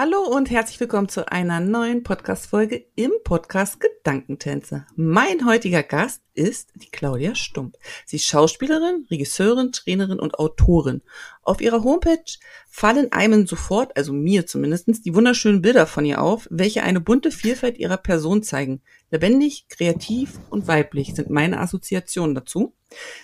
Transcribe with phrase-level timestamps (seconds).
[0.00, 4.86] Hallo und herzlich willkommen zu einer neuen Podcast-Folge im Podcast Gedankentänze.
[4.94, 7.76] Mein heutiger Gast ist die Claudia Stump.
[8.06, 11.02] Sie ist Schauspielerin, Regisseurin, Trainerin und Autorin.
[11.42, 12.22] Auf ihrer Homepage
[12.78, 17.32] fallen einem sofort, also mir zumindestens, die wunderschönen Bilder von ihr auf, welche eine bunte
[17.32, 18.82] Vielfalt ihrer Person zeigen.
[19.10, 22.76] Lebendig, kreativ und weiblich sind meine Assoziationen dazu.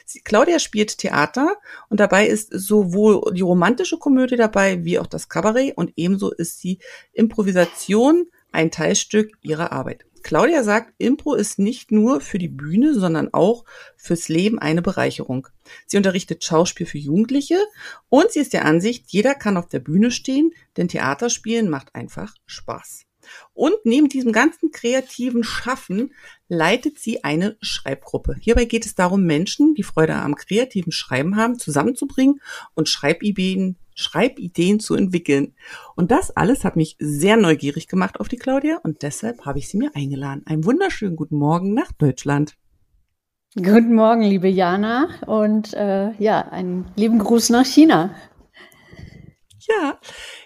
[0.04, 1.54] Sie, Claudia spielt Theater
[1.88, 6.64] und dabei ist sowohl die romantische Komödie dabei wie auch das Kabarett und ebenso ist
[6.64, 6.80] die
[7.12, 10.04] Improvisation ein Teilstück ihrer Arbeit.
[10.24, 13.64] Claudia sagt, Impro ist nicht nur für die Bühne, sondern auch
[13.98, 15.48] fürs Leben eine Bereicherung.
[15.86, 17.58] Sie unterrichtet Schauspiel für Jugendliche
[18.08, 22.34] und sie ist der Ansicht, jeder kann auf der Bühne stehen, denn Theaterspielen macht einfach
[22.46, 23.04] Spaß.
[23.52, 26.12] Und neben diesem ganzen kreativen Schaffen
[26.48, 28.36] leitet sie eine Schreibgruppe.
[28.40, 32.40] Hierbei geht es darum, Menschen, die Freude am kreativen Schreiben haben, zusammenzubringen
[32.74, 35.54] und Schreibideen, Schreibideen zu entwickeln.
[35.96, 39.68] Und das alles hat mich sehr neugierig gemacht auf die Claudia und deshalb habe ich
[39.68, 40.42] sie mir eingeladen.
[40.46, 42.54] Einen wunderschönen guten Morgen nach Deutschland.
[43.56, 48.10] Guten Morgen, liebe Jana und äh, ja, einen lieben Gruß nach China.
[49.66, 49.98] Ja,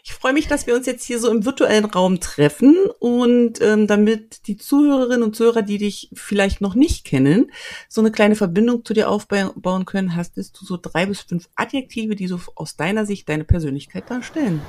[0.05, 3.89] ich freue mich, dass wir uns jetzt hier so im virtuellen Raum treffen und ähm,
[3.89, 7.51] damit die Zuhörerinnen und Zuhörer, die dich vielleicht noch nicht kennen,
[7.89, 12.15] so eine kleine Verbindung zu dir aufbauen können, hast du so drei bis fünf Adjektive,
[12.15, 14.63] die so aus deiner Sicht deine Persönlichkeit darstellen.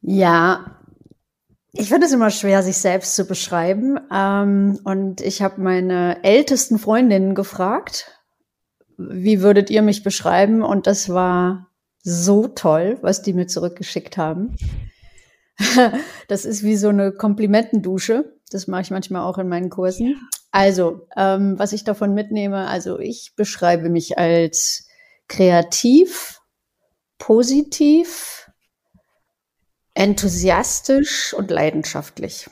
[0.00, 0.78] Ja,
[1.72, 4.00] ich finde es immer schwer, sich selbst zu beschreiben.
[4.12, 8.10] Ähm, und ich habe meine ältesten Freundinnen gefragt,
[8.96, 10.62] wie würdet ihr mich beschreiben?
[10.62, 11.67] Und das war
[12.02, 14.56] so toll, was die mir zurückgeschickt haben.
[16.28, 18.36] das ist wie so eine Komplimentendusche.
[18.50, 20.16] Das mache ich manchmal auch in meinen Kursen.
[20.50, 24.86] Also, ähm, was ich davon mitnehme, also ich beschreibe mich als
[25.28, 26.40] kreativ,
[27.18, 28.50] positiv,
[29.94, 32.48] enthusiastisch und leidenschaftlich.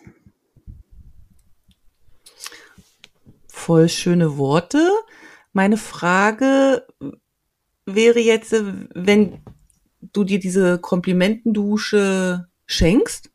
[3.49, 4.91] Voll schöne Worte.
[5.53, 6.87] Meine Frage
[7.86, 8.52] wäre jetzt,
[8.94, 9.41] wenn
[10.00, 13.30] du dir diese Komplimentendusche schenkst,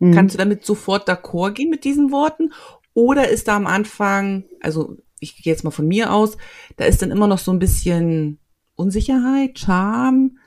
[0.00, 0.12] mhm.
[0.12, 2.52] kannst du damit sofort d'accord gehen mit diesen Worten?
[2.94, 6.36] Oder ist da am Anfang, also ich gehe jetzt mal von mir aus,
[6.76, 8.38] da ist dann immer noch so ein bisschen
[8.74, 10.38] Unsicherheit, Charme.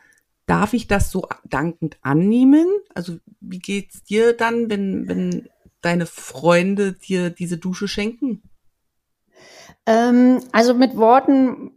[0.45, 2.67] Darf ich das so dankend annehmen?
[2.93, 5.49] Also wie geht's dir dann, wenn, wenn
[5.81, 8.41] deine Freunde dir diese Dusche schenken?
[9.85, 11.71] Ähm, also mit Worten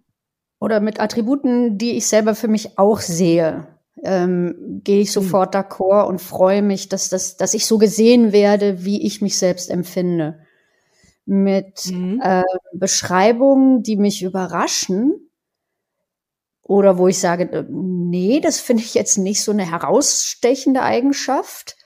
[0.64, 3.66] oder mit Attributen, die ich selber für mich auch sehe,
[4.02, 5.22] ähm, gehe ich hm.
[5.22, 9.36] sofort d'accord und freue mich, dass, das, dass ich so gesehen werde, wie ich mich
[9.36, 10.40] selbst empfinde.
[11.26, 12.20] Mit mhm.
[12.22, 12.42] äh,
[12.74, 15.30] Beschreibungen, die mich überraschen
[16.62, 21.76] oder wo ich sage, äh, nee, das finde ich jetzt nicht so eine herausstechende Eigenschaft.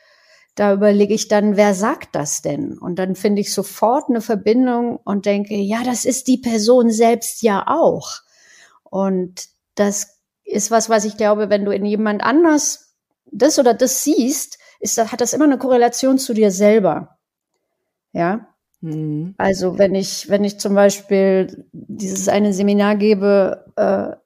[0.56, 2.78] Da überlege ich dann, wer sagt das denn?
[2.78, 7.42] Und dann finde ich sofort eine Verbindung und denke, ja, das ist die Person selbst
[7.42, 8.22] ja auch.
[8.90, 12.94] Und das ist was, was ich glaube, wenn du in jemand anders
[13.30, 17.18] das oder das siehst, ist, hat das immer eine Korrelation zu dir selber.
[18.12, 18.48] Ja.
[18.80, 19.34] Mhm.
[19.38, 24.16] Also wenn ich, wenn ich zum Beispiel dieses eine Seminar gebe, äh,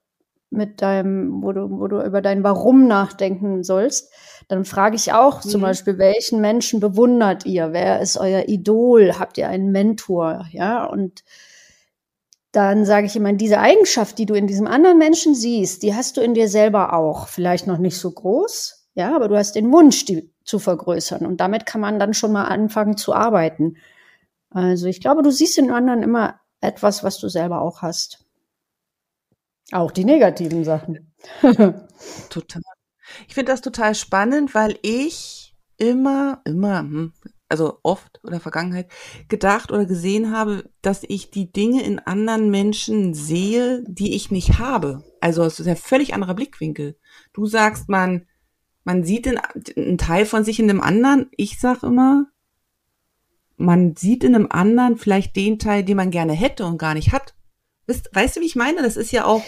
[0.53, 4.13] mit deinem, wo du, wo du über dein Warum nachdenken sollst,
[4.49, 5.49] dann frage ich auch mhm.
[5.49, 7.73] zum Beispiel, welchen Menschen bewundert ihr?
[7.73, 9.19] Wer ist euer Idol?
[9.19, 10.47] Habt ihr einen Mentor?
[10.53, 11.25] Ja, und
[12.53, 16.17] dann sage ich immer, diese Eigenschaft, die du in diesem anderen Menschen siehst, die hast
[16.17, 17.29] du in dir selber auch.
[17.29, 21.25] Vielleicht noch nicht so groß, ja, aber du hast den Wunsch, die zu vergrößern.
[21.25, 23.77] Und damit kann man dann schon mal anfangen zu arbeiten.
[24.51, 28.27] Also ich glaube, du siehst in anderen immer etwas, was du selber auch hast.
[29.73, 31.15] Auch die negativen Sachen.
[32.29, 32.63] total.
[33.29, 37.13] Ich finde das total spannend, weil ich immer, immer, hm,
[37.53, 38.89] also oft oder Vergangenheit
[39.29, 44.59] gedacht oder gesehen habe, dass ich die Dinge in anderen Menschen sehe, die ich nicht
[44.59, 45.05] habe.
[45.21, 46.97] Also es ist ein völlig anderer Blickwinkel.
[47.33, 48.27] Du sagst, man,
[48.83, 51.29] man sieht in, einen Teil von sich in dem anderen.
[51.37, 52.27] Ich sag immer,
[53.57, 57.13] man sieht in einem anderen vielleicht den Teil, den man gerne hätte und gar nicht
[57.13, 57.35] hat.
[57.87, 58.83] Weißt, weißt du, wie ich meine?
[58.83, 59.43] Das ist ja auch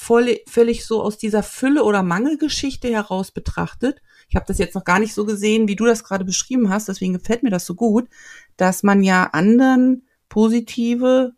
[0.00, 4.00] voll, völlig so aus dieser Fülle oder Mangelgeschichte heraus betrachtet
[4.30, 6.88] ich habe das jetzt noch gar nicht so gesehen, wie du das gerade beschrieben hast,
[6.88, 8.08] deswegen gefällt mir das so gut,
[8.56, 11.32] dass man ja anderen positive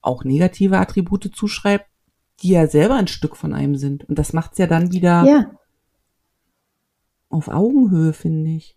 [0.00, 1.86] auch negative Attribute zuschreibt,
[2.40, 4.08] die ja selber ein Stück von einem sind.
[4.08, 5.50] Und das macht's ja dann wieder Ja.
[7.30, 8.76] auf Augenhöhe, finde ich.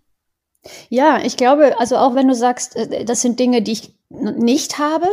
[0.89, 4.79] Ja, ich glaube, also auch wenn du sagst, äh, das sind Dinge, die ich nicht
[4.79, 5.07] habe,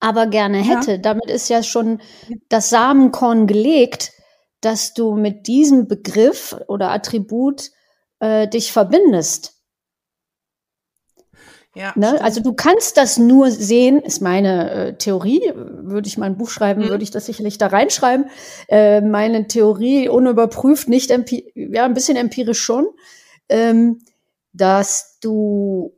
[0.00, 0.64] aber gerne Ja.
[0.78, 2.00] hätte, damit ist ja schon
[2.48, 4.12] das Samenkorn gelegt,
[4.60, 7.70] dass du mit diesem Begriff oder Attribut
[8.20, 9.54] äh, dich verbindest.
[11.74, 12.20] Ja, Ne?
[12.20, 15.52] Also du kannst das nur sehen, ist meine äh, Theorie.
[15.54, 16.88] Würde ich mal ein Buch schreiben, Mhm.
[16.88, 18.30] würde ich das sicherlich da reinschreiben.
[18.68, 21.10] Äh, meine Theorie unüberprüft, nicht
[21.54, 22.88] ja ein bisschen empirisch schon,
[23.48, 24.00] ähm,
[24.52, 25.92] dass du,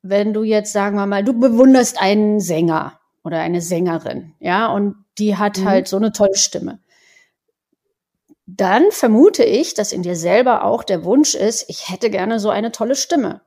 [0.00, 4.96] wenn du jetzt sagen wir mal, du bewunderst einen Sänger oder eine Sängerin, ja, und
[5.18, 5.64] die hat Mhm.
[5.64, 6.78] halt so eine tolle Stimme.
[8.46, 12.50] Dann vermute ich, dass in dir selber auch der Wunsch ist, ich hätte gerne so
[12.50, 13.40] eine tolle Stimme.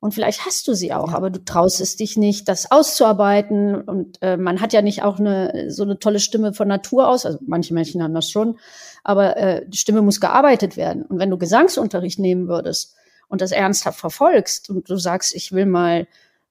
[0.00, 1.16] Und vielleicht hast du sie auch, Ja.
[1.16, 3.74] aber du traust es dich nicht, das auszuarbeiten.
[3.80, 7.26] Und äh, man hat ja nicht auch eine so eine tolle Stimme von Natur aus.
[7.26, 8.58] Also manche Menschen haben das schon,
[9.02, 11.02] aber äh, die Stimme muss gearbeitet werden.
[11.02, 12.94] Und wenn du Gesangsunterricht nehmen würdest
[13.28, 16.06] und das ernsthaft verfolgst und du sagst, ich will mal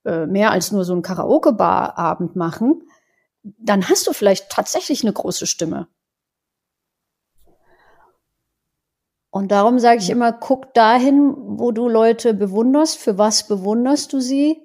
[0.07, 2.81] äh, mehr als nur so einen Karaoke-Bar-Abend machen,
[3.44, 5.88] dann hast du vielleicht tatsächlich eine große Stimme.
[9.30, 14.21] Und darum sage ich immer, guck dahin, wo du Leute bewunderst, für was bewunderst du
[14.21, 14.62] sie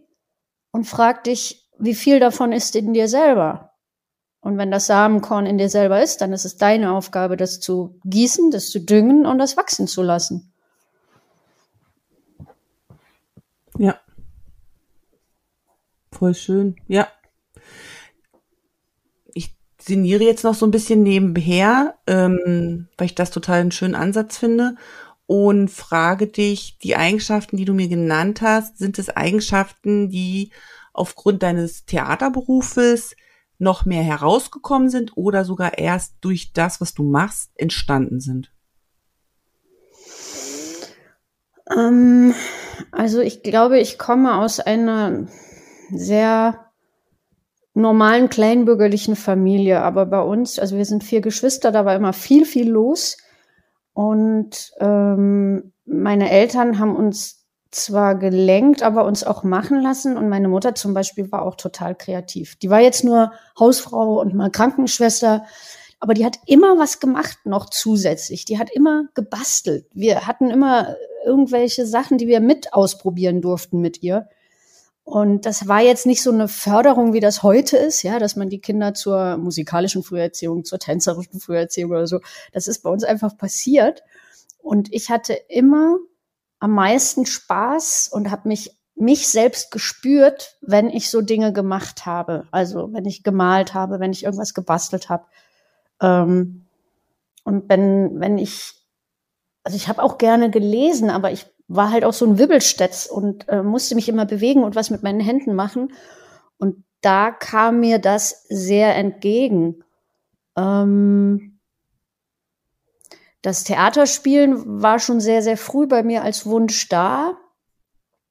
[0.71, 3.73] und frag dich, wie viel davon ist in dir selber?
[4.41, 8.01] Und wenn das Samenkorn in dir selber ist, dann ist es deine Aufgabe, das zu
[8.05, 10.53] gießen, das zu düngen und das wachsen zu lassen.
[13.77, 13.99] Ja.
[16.13, 16.77] Voll schön.
[16.87, 17.09] Ja.
[19.35, 23.95] Ich sinniere jetzt noch so ein bisschen nebenher, ähm, weil ich das total einen schönen
[23.95, 24.77] Ansatz finde
[25.27, 30.53] und frage dich, die Eigenschaften, die du mir genannt hast, sind es Eigenschaften, die
[30.93, 33.17] aufgrund deines Theaterberufes
[33.59, 38.53] noch mehr herausgekommen sind oder sogar erst durch das, was du machst, entstanden sind?
[41.75, 42.35] Ähm,
[42.91, 45.27] also ich glaube, ich komme aus einer
[45.93, 46.73] sehr
[47.75, 52.45] normalen kleinbürgerlichen Familie, aber bei uns, also wir sind vier Geschwister, da war immer viel,
[52.45, 53.17] viel los.
[53.95, 60.17] Und ähm, meine Eltern haben uns zwar gelenkt, aber uns auch machen lassen.
[60.17, 62.57] Und meine Mutter zum Beispiel war auch total kreativ.
[62.57, 65.45] Die war jetzt nur Hausfrau und mal Krankenschwester,
[65.99, 68.45] aber die hat immer was gemacht noch zusätzlich.
[68.45, 69.87] Die hat immer gebastelt.
[69.93, 74.29] Wir hatten immer irgendwelche Sachen, die wir mit ausprobieren durften mit ihr.
[75.05, 78.49] Und das war jetzt nicht so eine Förderung, wie das heute ist, ja, dass man
[78.49, 82.21] die Kinder zur musikalischen Früherziehung, zur tänzerischen Früherziehung oder so,
[82.53, 84.03] das ist bei uns einfach passiert.
[84.59, 85.97] Und ich hatte immer
[86.61, 92.47] am meisten Spaß und habe mich mich selbst gespürt, wenn ich so Dinge gemacht habe.
[92.51, 95.25] Also wenn ich gemalt habe, wenn ich irgendwas gebastelt habe.
[96.01, 96.67] Ähm,
[97.45, 98.75] und wenn, wenn ich,
[99.65, 103.49] also ich habe auch gerne gelesen, aber ich war halt auch so ein Wibbelstätz und
[103.49, 105.93] äh, musste mich immer bewegen und was mit meinen Händen machen.
[106.59, 109.83] Und da kam mir das sehr entgegen.
[110.57, 111.59] Ähm,
[113.43, 117.37] das Theaterspielen war schon sehr, sehr früh bei mir als Wunsch da,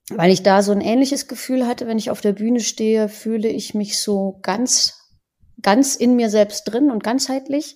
[0.10, 3.50] weil ich da so ein ähnliches Gefühl hatte, wenn ich auf der Bühne stehe, fühle
[3.50, 5.10] ich mich so ganz,
[5.62, 7.76] ganz in mir selbst drin und ganzheitlich.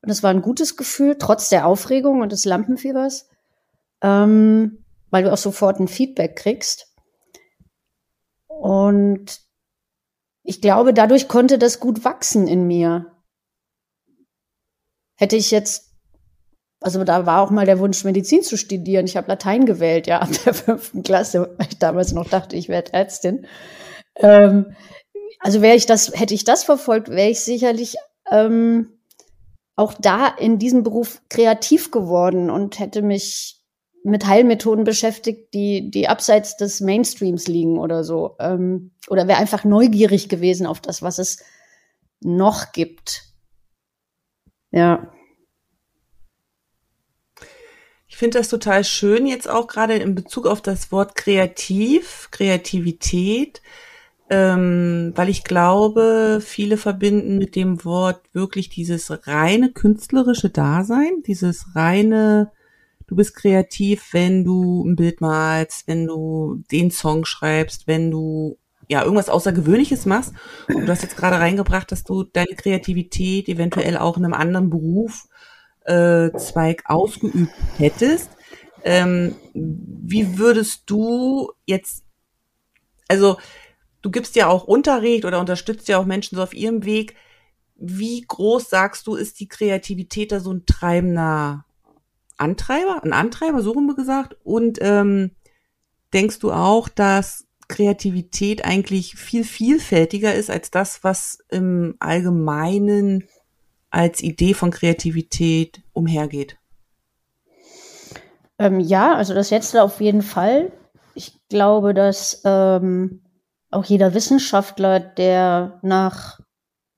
[0.00, 3.28] Und das war ein gutes Gefühl, trotz der Aufregung und des Lampenfiebers,
[4.04, 6.94] ähm, weil du auch sofort ein Feedback kriegst.
[8.46, 9.40] Und
[10.44, 13.10] ich glaube, dadurch konnte das gut wachsen in mir.
[15.16, 15.94] Hätte ich jetzt
[16.84, 19.06] also da war auch mal der Wunsch, Medizin zu studieren.
[19.06, 22.68] Ich habe Latein gewählt, ja, ab der fünften Klasse, weil ich damals noch dachte, ich
[22.68, 23.46] werde Ärztin.
[24.16, 24.76] Ähm,
[25.40, 27.96] also wäre ich das, hätte ich das verfolgt, wäre ich sicherlich
[28.30, 28.98] ähm,
[29.76, 33.63] auch da in diesem Beruf kreativ geworden und hätte mich
[34.04, 38.36] mit Heilmethoden beschäftigt, die, die abseits des Mainstreams liegen oder so.
[38.38, 41.42] Ähm, oder wäre einfach neugierig gewesen auf das, was es
[42.20, 43.22] noch gibt.
[44.70, 45.10] Ja.
[48.06, 53.62] Ich finde das total schön jetzt auch gerade in Bezug auf das Wort kreativ, Kreativität,
[54.28, 61.74] ähm, weil ich glaube, viele verbinden mit dem Wort wirklich dieses reine künstlerische Dasein, dieses
[61.74, 62.52] reine,
[63.06, 68.58] du bist kreativ, wenn du ein Bild malst, wenn du den Song schreibst, wenn du
[68.88, 70.32] ja irgendwas Außergewöhnliches machst.
[70.68, 74.70] Und du hast jetzt gerade reingebracht, dass du deine Kreativität eventuell auch in einem anderen
[74.70, 75.26] Beruf
[75.84, 78.30] äh, Zweig ausgeübt hättest.
[78.84, 82.04] Ähm, wie würdest du jetzt,
[83.08, 83.38] also
[84.02, 87.16] du gibst ja auch Unterricht oder unterstützt ja auch Menschen so auf ihrem Weg.
[87.76, 91.64] Wie groß sagst du, ist die Kreativität da so ein treibender
[92.36, 94.36] Antreiber, ein Antreiber, so rum gesagt?
[94.44, 95.32] Und ähm,
[96.12, 103.24] denkst du auch, dass Kreativität eigentlich viel vielfältiger ist als das, was im Allgemeinen
[103.90, 106.56] als Idee von Kreativität umhergeht?
[108.58, 110.72] Ähm, ja, also das letzte auf jeden Fall.
[111.14, 113.22] Ich glaube, dass ähm,
[113.70, 116.40] auch jeder Wissenschaftler, der nach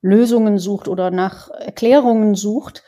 [0.03, 2.83] Lösungen sucht oder nach Erklärungen sucht,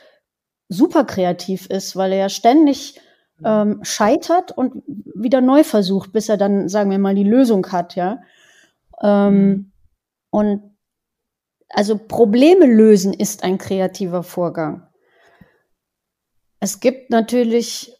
[0.69, 3.01] super kreativ ist, weil er ständig
[3.43, 7.95] ähm, scheitert und wieder neu versucht, bis er dann, sagen wir mal, die Lösung hat,
[7.95, 8.21] ja.
[9.01, 9.71] Ähm, mhm.
[10.29, 10.75] Und
[11.69, 14.87] also Probleme lösen ist ein kreativer Vorgang.
[16.59, 17.93] Es gibt natürlich,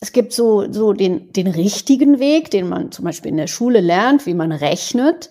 [0.00, 3.80] es gibt so, so den, den richtigen Weg, den man zum Beispiel in der Schule
[3.80, 5.30] lernt, wie man rechnet.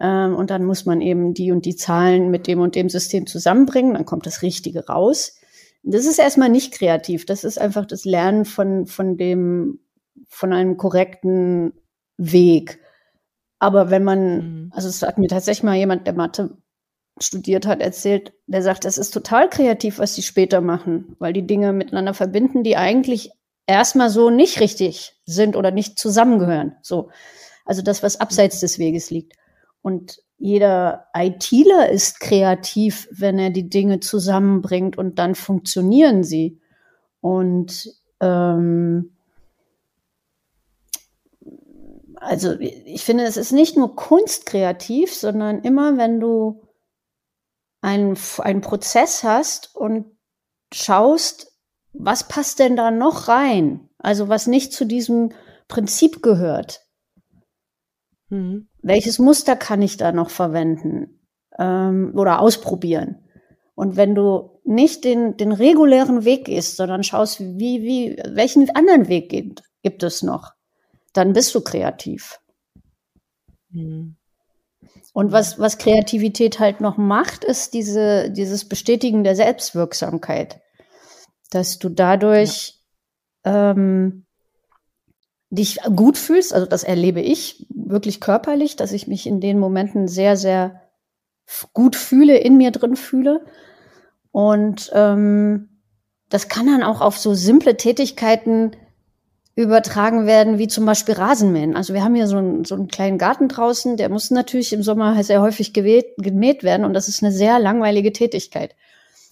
[0.00, 3.26] Ähm, und dann muss man eben die und die Zahlen mit dem und dem System
[3.26, 5.39] zusammenbringen, dann kommt das Richtige raus.
[5.82, 7.26] Das ist erstmal nicht kreativ.
[7.26, 9.80] Das ist einfach das Lernen von, von dem,
[10.28, 11.72] von einem korrekten
[12.16, 12.80] Weg.
[13.58, 14.72] Aber wenn man, mhm.
[14.74, 16.56] also es hat mir tatsächlich mal jemand, der Mathe
[17.20, 21.46] studiert hat, erzählt, der sagt, das ist total kreativ, was sie später machen, weil die
[21.46, 23.30] Dinge miteinander verbinden, die eigentlich
[23.66, 26.76] erstmal so nicht richtig sind oder nicht zusammengehören.
[26.82, 27.10] So.
[27.64, 29.34] Also das, was abseits des Weges liegt.
[29.82, 36.58] Und jeder ITler ist kreativ, wenn er die Dinge zusammenbringt und dann funktionieren sie.
[37.20, 39.14] Und ähm,
[42.14, 46.62] also ich finde, es ist nicht nur kunstkreativ, sondern immer, wenn du
[47.82, 50.06] einen, einen Prozess hast und
[50.72, 51.54] schaust,
[51.92, 53.90] was passt denn da noch rein?
[53.98, 55.32] Also was nicht zu diesem
[55.68, 56.80] Prinzip gehört.
[58.30, 58.68] Mhm.
[58.82, 61.20] Welches Muster kann ich da noch verwenden
[61.58, 63.18] ähm, oder ausprobieren?
[63.74, 69.08] Und wenn du nicht den, den regulären Weg gehst, sondern schaust, wie, wie, welchen anderen
[69.08, 70.52] Weg gibt, gibt es noch,
[71.12, 72.40] dann bist du kreativ.
[73.70, 74.16] Mhm.
[75.12, 80.60] Und was, was Kreativität halt noch macht, ist diese, dieses Bestätigen der Selbstwirksamkeit.
[81.50, 82.80] Dass du dadurch
[83.44, 83.72] ja.
[83.72, 84.26] ähm,
[85.50, 90.06] dich gut fühlst, also das erlebe ich wirklich körperlich, dass ich mich in den Momenten
[90.06, 90.80] sehr, sehr
[91.74, 93.44] gut fühle, in mir drin fühle.
[94.30, 95.68] Und ähm,
[96.28, 98.76] das kann dann auch auf so simple Tätigkeiten
[99.56, 101.76] übertragen werden, wie zum Beispiel Rasenmähen.
[101.76, 104.84] Also wir haben hier so einen, so einen kleinen Garten draußen, der muss natürlich im
[104.84, 108.76] Sommer sehr häufig gemäht, gemäht werden und das ist eine sehr langweilige Tätigkeit.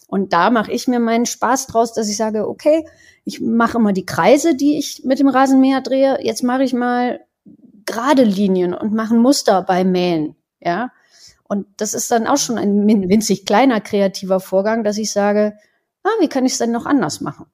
[0.08, 2.84] Und da mache ich mir meinen Spaß draus, dass ich sage, okay,
[3.28, 6.18] ich mache immer die Kreise, die ich mit dem Rasenmäher drehe.
[6.22, 7.20] Jetzt mache ich mal
[7.84, 10.34] gerade Linien und mache ein Muster beim Mähen.
[10.60, 10.90] Ja.
[11.44, 15.58] Und das ist dann auch schon ein winzig kleiner kreativer Vorgang, dass ich sage,
[16.04, 17.44] ah, wie kann ich es denn noch anders machen?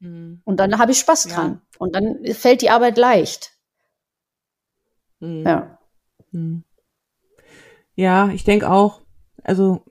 [0.00, 0.42] Mhm.
[0.44, 1.52] Und dann habe ich Spaß dran.
[1.52, 1.78] Ja.
[1.78, 3.52] Und dann fällt die Arbeit leicht.
[5.20, 5.46] Mhm.
[5.46, 5.78] Ja.
[6.30, 6.64] Mhm.
[7.94, 9.00] Ja, ich denke auch,
[9.42, 9.82] also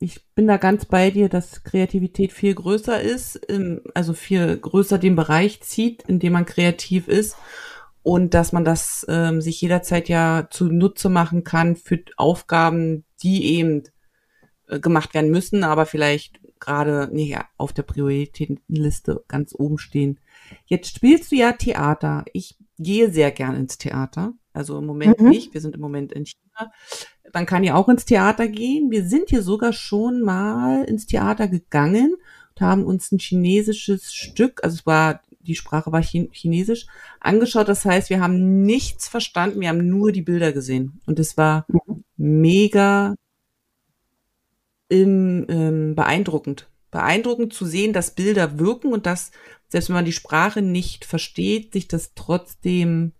[0.00, 3.38] ich bin da ganz bei dir, dass Kreativität viel größer ist,
[3.94, 7.36] also viel größer den Bereich zieht, in dem man kreativ ist
[8.02, 13.82] und dass man das ähm, sich jederzeit ja zunutze machen kann für Aufgaben, die eben
[14.68, 20.18] äh, gemacht werden müssen, aber vielleicht gerade nee, auf der Prioritätenliste ganz oben stehen.
[20.64, 22.24] Jetzt spielst du ja Theater.
[22.32, 24.32] Ich gehe sehr gern ins Theater.
[24.52, 25.28] Also im Moment mhm.
[25.28, 25.54] nicht.
[25.54, 26.72] Wir sind im Moment in China
[27.32, 28.90] man kann ja auch ins Theater gehen.
[28.90, 32.16] Wir sind hier sogar schon mal ins Theater gegangen
[32.54, 36.86] und haben uns ein chinesisches Stück, also es war, die Sprache war chinesisch,
[37.20, 37.68] angeschaut.
[37.68, 41.00] Das heißt, wir haben nichts verstanden, wir haben nur die Bilder gesehen.
[41.06, 41.66] Und es war
[42.16, 43.14] mega
[44.88, 46.68] im, ähm, beeindruckend.
[46.90, 49.30] Beeindruckend zu sehen, dass Bilder wirken und dass,
[49.68, 53.12] selbst wenn man die Sprache nicht versteht, sich das trotzdem,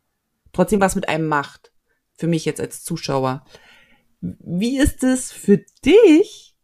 [0.52, 1.72] trotzdem was mit einem macht.
[2.18, 3.44] Für mich jetzt als Zuschauer.
[4.20, 6.56] Wie ist es für dich,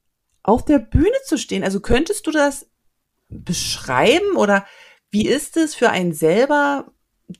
[0.42, 1.64] auf der Bühne zu stehen?
[1.64, 2.70] Also könntest du das
[3.28, 4.64] beschreiben oder
[5.10, 6.92] wie ist es für einen selber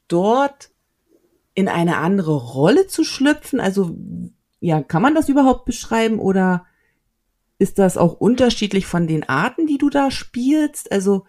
[0.09, 0.71] dort
[1.55, 3.61] in eine andere Rolle zu schlüpfen?
[3.61, 3.97] Also
[4.61, 6.67] ja, kann man das überhaupt beschreiben oder
[7.59, 10.91] ist das auch unterschiedlich von den Arten, die du da spielst?
[10.91, 11.25] Also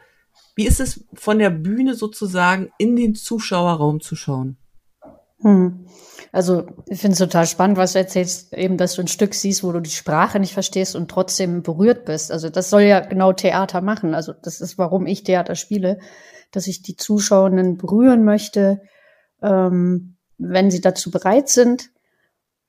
[0.56, 4.58] wie ist es von der Bühne sozusagen in den Zuschauerraum zu schauen?
[5.42, 5.86] Hm.
[6.38, 9.64] Also ich finde es total spannend, was du erzählst, eben, dass du ein Stück siehst,
[9.64, 12.32] wo du die Sprache nicht verstehst und trotzdem berührt bist.
[12.32, 14.14] Also das soll ja genau Theater machen.
[14.14, 15.98] Also das ist, warum ich Theater spiele,
[16.52, 18.82] dass ich die Zuschauenden berühren möchte,
[19.42, 21.90] ähm, wenn sie dazu bereit sind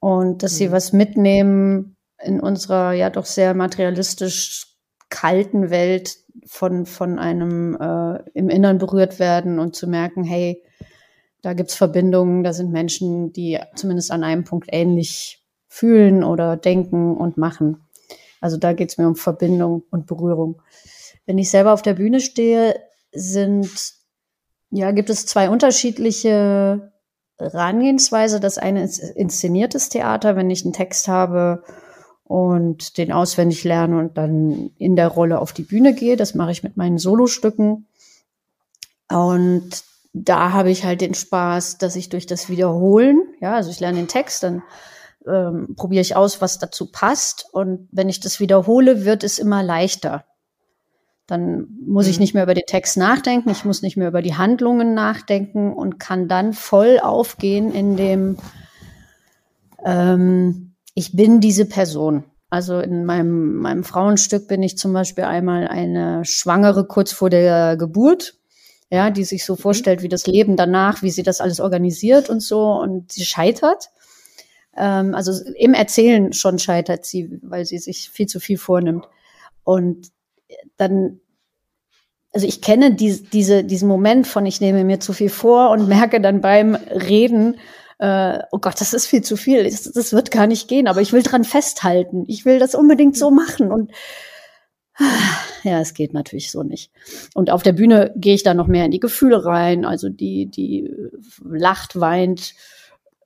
[0.00, 0.56] und dass mhm.
[0.56, 4.78] sie was mitnehmen in unserer ja doch sehr materialistisch
[5.10, 10.62] kalten Welt von, von einem äh, im Innern berührt werden und zu merken, hey,
[11.42, 17.16] da gibt's Verbindungen, da sind Menschen, die zumindest an einem Punkt ähnlich fühlen oder denken
[17.16, 17.84] und machen.
[18.40, 20.60] Also da geht's mir um Verbindung und Berührung.
[21.26, 22.80] Wenn ich selber auf der Bühne stehe,
[23.12, 23.94] sind,
[24.70, 26.92] ja, gibt es zwei unterschiedliche
[27.38, 28.40] Herangehensweise.
[28.40, 31.62] Das eine ist inszeniertes Theater, wenn ich einen Text habe
[32.24, 36.16] und den auswendig lerne und dann in der Rolle auf die Bühne gehe.
[36.16, 37.86] Das mache ich mit meinen Solostücken.
[39.10, 43.80] Und da habe ich halt den Spaß, dass ich durch das Wiederholen, ja, also ich
[43.80, 44.62] lerne den Text, dann
[45.26, 47.46] ähm, probiere ich aus, was dazu passt.
[47.52, 50.24] Und wenn ich das wiederhole, wird es immer leichter.
[51.26, 52.22] Dann muss ich mhm.
[52.22, 56.00] nicht mehr über den Text nachdenken, ich muss nicht mehr über die Handlungen nachdenken und
[56.00, 58.38] kann dann voll aufgehen in dem,
[59.84, 62.24] ähm, ich bin diese Person.
[62.50, 67.76] Also in meinem, meinem Frauenstück bin ich zum Beispiel einmal eine Schwangere kurz vor der
[67.76, 68.34] Geburt,
[68.90, 69.58] ja, die sich so mhm.
[69.58, 73.90] vorstellt, wie das Leben danach, wie sie das alles organisiert und so und sie scheitert.
[74.76, 79.06] Ähm, also im Erzählen schon scheitert sie, weil sie sich viel zu viel vornimmt.
[79.64, 80.10] Und
[80.76, 81.20] dann,
[82.32, 85.88] also ich kenne die, diese, diesen Moment von ich nehme mir zu viel vor und
[85.88, 87.58] merke dann beim Reden,
[87.98, 91.00] äh, oh Gott, das ist viel zu viel, das, das wird gar nicht gehen, aber
[91.00, 93.90] ich will dran festhalten, ich will das unbedingt so machen und
[95.62, 96.90] ja, es geht natürlich so nicht.
[97.34, 99.84] Und auf der Bühne gehe ich da noch mehr in die Gefühle rein.
[99.84, 100.92] Also die, die
[101.42, 102.54] lacht, weint,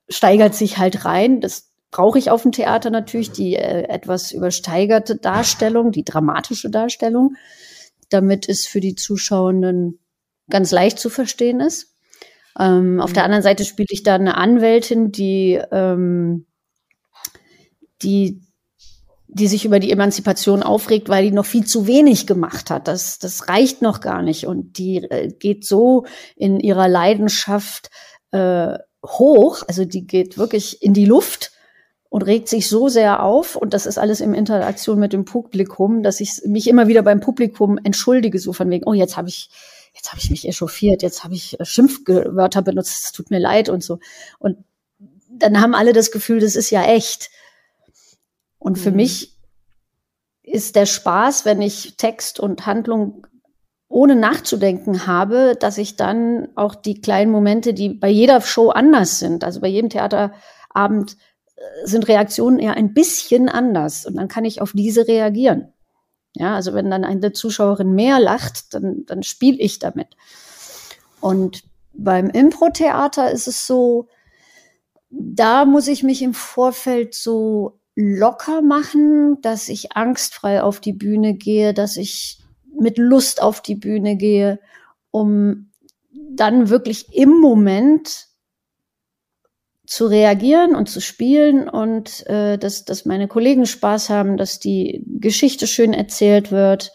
[0.09, 1.41] steigert sich halt rein.
[1.41, 7.35] Das brauche ich auf dem Theater natürlich, die äh, etwas übersteigerte Darstellung, die dramatische Darstellung,
[8.09, 9.99] damit es für die Zuschauenden
[10.49, 11.95] ganz leicht zu verstehen ist.
[12.59, 16.45] Ähm, auf der anderen Seite spiele ich da eine Anwältin, die, ähm,
[18.01, 18.41] die,
[19.33, 22.87] die sich über die Emanzipation aufregt, weil die noch viel zu wenig gemacht hat.
[22.87, 24.45] Das, das reicht noch gar nicht.
[24.45, 27.89] Und die äh, geht so in ihrer Leidenschaft
[28.31, 31.51] äh, hoch, also die geht wirklich in die Luft
[32.09, 36.03] und regt sich so sehr auf und das ist alles in Interaktion mit dem Publikum,
[36.03, 39.49] dass ich mich immer wieder beim Publikum entschuldige, so von wegen, oh, jetzt habe ich
[39.95, 43.69] jetzt habe ich mich echauffiert, jetzt habe ich äh, Schimpfwörter benutzt, es tut mir leid
[43.69, 43.99] und so.
[44.39, 44.57] Und
[45.29, 47.29] dann haben alle das Gefühl, das ist ja echt.
[48.63, 48.97] Und für mhm.
[48.97, 49.37] mich
[50.41, 53.27] ist der Spaß, wenn ich Text und Handlung
[53.89, 59.19] ohne nachzudenken habe, dass ich dann auch die kleinen Momente, die bei jeder Show anders
[59.19, 61.17] sind, also bei jedem Theaterabend
[61.55, 65.73] äh, sind Reaktionen eher ein bisschen anders und dann kann ich auf diese reagieren.
[66.35, 70.07] Ja, also wenn dann eine Zuschauerin mehr lacht, dann, dann spiele ich damit.
[71.19, 74.07] Und beim Impro-Theater ist es so,
[75.09, 81.35] da muss ich mich im Vorfeld so locker machen, dass ich angstfrei auf die Bühne
[81.35, 82.39] gehe, dass ich
[82.79, 84.59] mit Lust auf die Bühne gehe,
[85.11, 85.71] um
[86.11, 88.27] dann wirklich im Moment
[89.85, 95.03] zu reagieren und zu spielen und äh, dass, dass meine Kollegen Spaß haben, dass die
[95.19, 96.91] Geschichte schön erzählt wird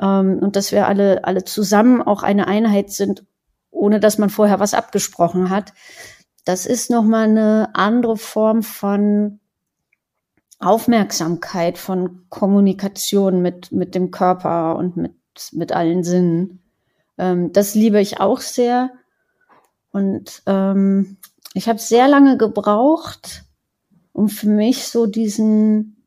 [0.00, 3.24] ähm, und dass wir alle, alle zusammen auch eine Einheit sind,
[3.70, 5.74] ohne dass man vorher was abgesprochen hat.
[6.44, 9.40] Das ist nochmal eine andere Form von
[10.62, 15.14] Aufmerksamkeit, von Kommunikation mit, mit dem Körper und mit,
[15.52, 16.62] mit allen Sinnen.
[17.18, 18.90] Ähm, das liebe ich auch sehr.
[19.92, 21.18] Und ähm,
[21.54, 23.44] ich habe sehr lange gebraucht,
[24.12, 26.01] um für mich so diesen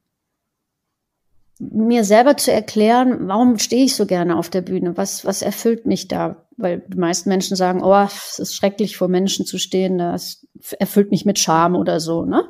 [1.71, 4.97] mir selber zu erklären, warum stehe ich so gerne auf der Bühne?
[4.97, 6.45] Was, was erfüllt mich da?
[6.57, 10.45] Weil die meisten Menschen sagen, oh, es ist schrecklich, vor Menschen zu stehen, das
[10.79, 12.45] erfüllt mich mit Scham oder so, ne?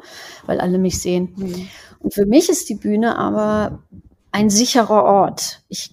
[0.45, 1.33] Weil alle mich sehen.
[1.35, 1.67] Mhm.
[1.99, 3.83] Und für mich ist die Bühne aber
[4.31, 5.61] ein sicherer Ort.
[5.69, 5.91] Ich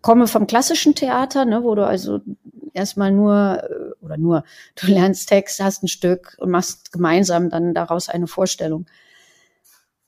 [0.00, 2.20] komme vom klassischen Theater, ne, wo du also
[2.72, 4.44] erstmal nur äh, oder nur
[4.80, 8.86] du lernst Text, hast ein Stück und machst gemeinsam dann daraus eine Vorstellung.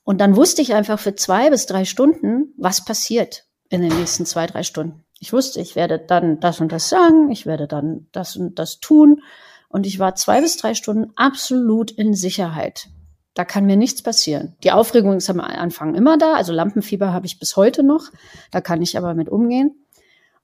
[0.05, 4.27] Und dann wusste ich einfach für zwei bis drei Stunden, was passiert in den nächsten
[4.27, 5.05] zwei, drei Stunden.
[5.19, 8.81] Ich wusste, ich werde dann das und das sagen, ich werde dann das und das
[8.81, 9.23] tun.
[9.69, 12.89] Und ich war zwei bis drei Stunden absolut in Sicherheit.
[13.35, 14.57] Da kann mir nichts passieren.
[14.63, 16.35] Die Aufregung ist am Anfang immer da.
[16.35, 18.11] Also Lampenfieber habe ich bis heute noch.
[18.51, 19.87] Da kann ich aber mit umgehen.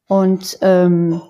[0.07, 1.21] Und ähm,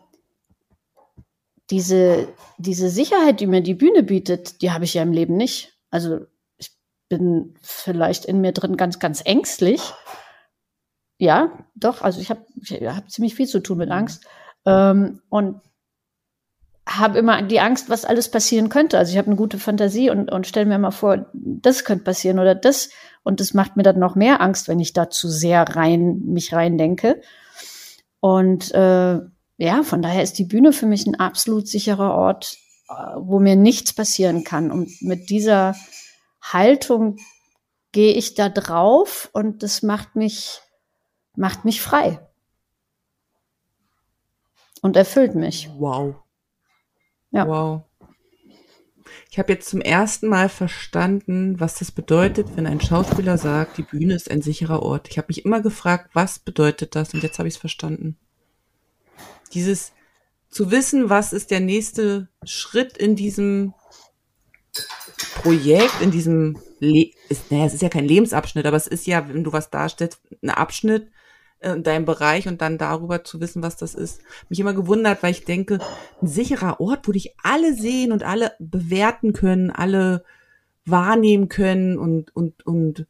[1.70, 5.76] diese, diese Sicherheit, die mir die Bühne bietet, die habe ich ja im Leben nicht.
[5.90, 6.20] Also
[7.08, 9.80] bin vielleicht in mir drin ganz, ganz ängstlich.
[11.18, 14.24] Ja, doch, also ich habe ich hab ziemlich viel zu tun mit Angst.
[14.66, 15.60] Ähm, und
[16.88, 18.98] habe immer die Angst, was alles passieren könnte.
[18.98, 22.38] Also ich habe eine gute Fantasie und, und stelle mir mal vor, das könnte passieren
[22.38, 22.88] oder das.
[23.22, 26.54] Und das macht mir dann noch mehr Angst, wenn ich da zu sehr rein mich
[26.54, 27.20] rein denke.
[28.20, 29.18] Und äh,
[29.58, 32.56] ja, von daher ist die Bühne für mich ein absolut sicherer Ort,
[32.88, 34.70] äh, wo mir nichts passieren kann.
[34.70, 35.74] Und mit dieser
[36.52, 37.18] Haltung
[37.92, 40.60] gehe ich da drauf und das macht mich,
[41.34, 42.20] macht mich frei.
[44.80, 45.68] Und erfüllt mich.
[45.78, 46.16] Wow.
[47.30, 47.46] Ja.
[47.48, 47.82] Wow.
[49.30, 53.82] Ich habe jetzt zum ersten Mal verstanden, was das bedeutet, wenn ein Schauspieler sagt, die
[53.82, 55.08] Bühne ist ein sicherer Ort.
[55.08, 57.12] Ich habe mich immer gefragt, was bedeutet das?
[57.14, 58.16] Und jetzt habe ich es verstanden.
[59.52, 59.92] Dieses
[60.50, 63.74] zu wissen, was ist der nächste Schritt in diesem
[65.42, 69.28] Projekt, in diesem, Le ist, naja, es ist ja kein Lebensabschnitt, aber es ist ja,
[69.28, 71.08] wenn du was darstellst, ein Abschnitt
[71.60, 74.20] äh, in deinem Bereich und dann darüber zu wissen, was das ist.
[74.48, 75.78] Mich immer gewundert, weil ich denke,
[76.22, 80.24] ein sicherer Ort, wo dich alle sehen und alle bewerten können, alle
[80.86, 83.06] wahrnehmen können und, und, und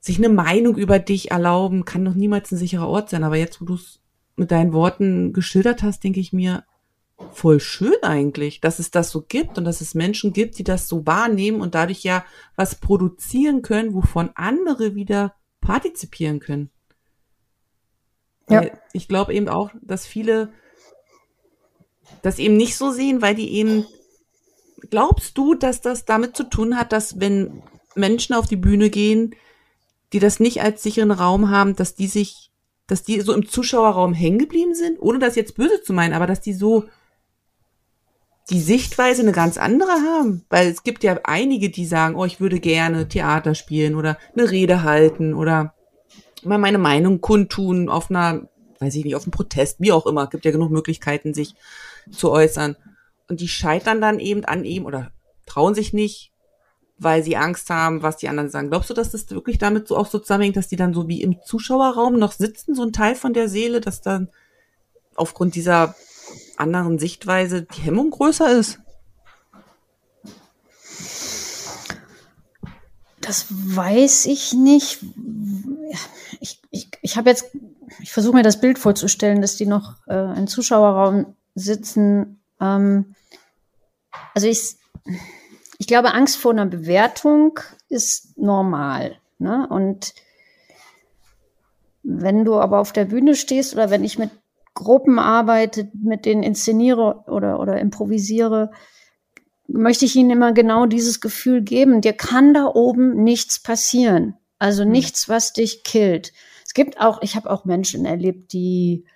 [0.00, 3.24] sich eine Meinung über dich erlauben, kann doch niemals ein sicherer Ort sein.
[3.24, 4.00] Aber jetzt, wo du es
[4.36, 6.64] mit deinen Worten geschildert hast, denke ich mir,
[7.32, 10.88] voll schön eigentlich, dass es das so gibt und dass es Menschen gibt, die das
[10.88, 12.24] so wahrnehmen und dadurch ja
[12.56, 16.70] was produzieren können, wovon andere wieder partizipieren können.
[18.48, 18.66] Ja.
[18.92, 20.52] Ich glaube eben auch, dass viele
[22.22, 23.86] das eben nicht so sehen, weil die eben,
[24.90, 27.62] glaubst du, dass das damit zu tun hat, dass wenn
[27.94, 29.34] Menschen auf die Bühne gehen,
[30.12, 32.52] die das nicht als sicheren Raum haben, dass die sich,
[32.86, 36.26] dass die so im Zuschauerraum hängen geblieben sind, ohne das jetzt böse zu meinen, aber
[36.26, 36.84] dass die so
[38.50, 40.44] die Sichtweise eine ganz andere haben.
[40.48, 44.50] Weil es gibt ja einige, die sagen, oh, ich würde gerne Theater spielen oder eine
[44.50, 45.74] Rede halten oder
[46.42, 50.28] mal meine Meinung kundtun auf einer, weiß ich nicht, auf einem Protest, wie auch immer.
[50.28, 51.54] Gibt ja genug Möglichkeiten, sich
[52.10, 52.76] zu äußern.
[53.28, 55.10] Und die scheitern dann eben an ihm oder
[55.46, 56.32] trauen sich nicht,
[56.98, 58.70] weil sie Angst haben, was die anderen sagen.
[58.70, 61.22] Glaubst du, dass das wirklich damit so auch so zusammenhängt, dass die dann so wie
[61.22, 64.28] im Zuschauerraum noch sitzen, so ein Teil von der Seele, dass dann
[65.16, 65.94] aufgrund dieser
[66.56, 68.80] anderen Sichtweise die Hemmung größer ist?
[73.20, 75.04] Das weiß ich nicht.
[76.40, 77.46] Ich, ich, ich habe jetzt,
[78.00, 82.40] ich versuche mir das Bild vorzustellen, dass die noch äh, im Zuschauerraum sitzen.
[82.60, 83.16] Ähm,
[84.32, 84.76] also ich,
[85.78, 87.58] ich glaube, Angst vor einer Bewertung
[87.88, 89.18] ist normal.
[89.38, 89.66] Ne?
[89.68, 90.14] Und
[92.04, 94.30] wenn du aber auf der Bühne stehst oder wenn ich mit
[94.76, 98.70] Gruppen arbeite, mit denen inszeniere oder, oder improvisiere,
[99.66, 104.36] möchte ich ihnen immer genau dieses Gefühl geben, dir kann da oben nichts passieren.
[104.58, 104.92] Also mhm.
[104.92, 106.32] nichts, was dich killt.
[106.64, 109.06] Es gibt auch, ich habe auch Menschen erlebt, die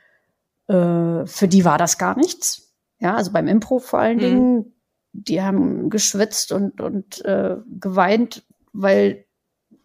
[0.67, 2.73] äh, für die war das gar nichts.
[2.99, 4.21] Ja, also beim Impro vor allen mhm.
[4.21, 4.75] Dingen,
[5.13, 9.25] die haben geschwitzt und, und äh, geweint, weil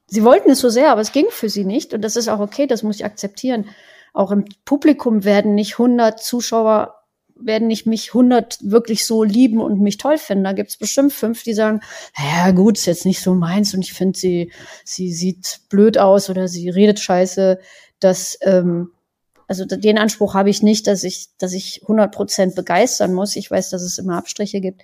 [0.07, 1.93] sie wollten es so sehr, aber es ging für sie nicht.
[1.93, 3.65] Und das ist auch okay, das muss ich akzeptieren.
[4.15, 6.95] Auch im Publikum werden nicht 100 Zuschauer
[7.37, 10.45] werden nicht mich 100 wirklich so lieben und mich toll finden.
[10.45, 11.81] Da gibt's bestimmt fünf, die sagen,
[12.17, 14.53] ja gut, ist jetzt nicht so meins und ich finde sie,
[14.85, 17.59] sie sieht blöd aus oder sie redet scheiße.
[17.99, 18.91] Das, ähm,
[19.49, 23.35] also den Anspruch habe ich nicht, dass ich, dass ich 100 Prozent begeistern muss.
[23.35, 24.83] Ich weiß, dass es immer Abstriche gibt.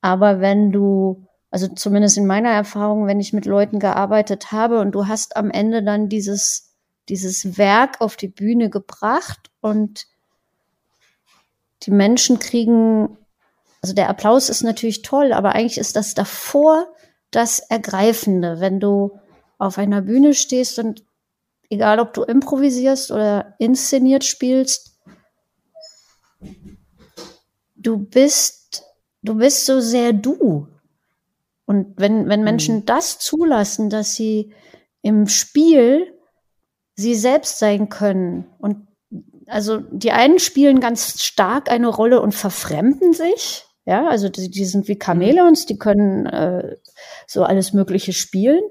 [0.00, 4.92] Aber wenn du, also zumindest in meiner Erfahrung, wenn ich mit Leuten gearbeitet habe und
[4.92, 6.65] du hast am Ende dann dieses,
[7.08, 10.06] dieses Werk auf die Bühne gebracht und
[11.82, 13.16] die Menschen kriegen,
[13.82, 16.86] also der Applaus ist natürlich toll, aber eigentlich ist das davor
[17.30, 19.18] das Ergreifende, wenn du
[19.58, 21.04] auf einer Bühne stehst und
[21.70, 24.98] egal ob du improvisierst oder inszeniert spielst,
[27.76, 28.84] du bist,
[29.22, 30.68] du bist so sehr du.
[31.66, 32.86] Und wenn, wenn Menschen mhm.
[32.86, 34.52] das zulassen, dass sie
[35.02, 36.15] im Spiel
[36.96, 38.86] sie selbst sein können und
[39.46, 43.64] also die einen spielen ganz stark eine Rolle und verfremden sich.
[43.84, 46.76] Ja, also die, die sind wie Chamäleons, die können äh,
[47.28, 48.62] so alles Mögliche spielen.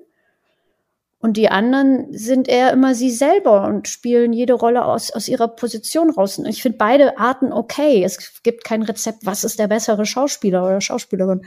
[1.19, 5.47] Und die anderen sind eher immer sie selber und spielen jede Rolle aus, aus ihrer
[5.47, 6.37] Position raus.
[6.37, 8.03] Und ich finde beide Arten okay.
[8.03, 11.45] Es gibt kein Rezept, was ist der bessere Schauspieler oder Schauspielerin.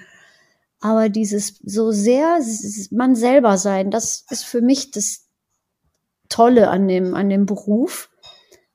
[0.80, 2.40] Aber dieses so sehr
[2.90, 5.27] man selber sein, das ist für mich das
[6.28, 8.10] Tolle an dem, an dem Beruf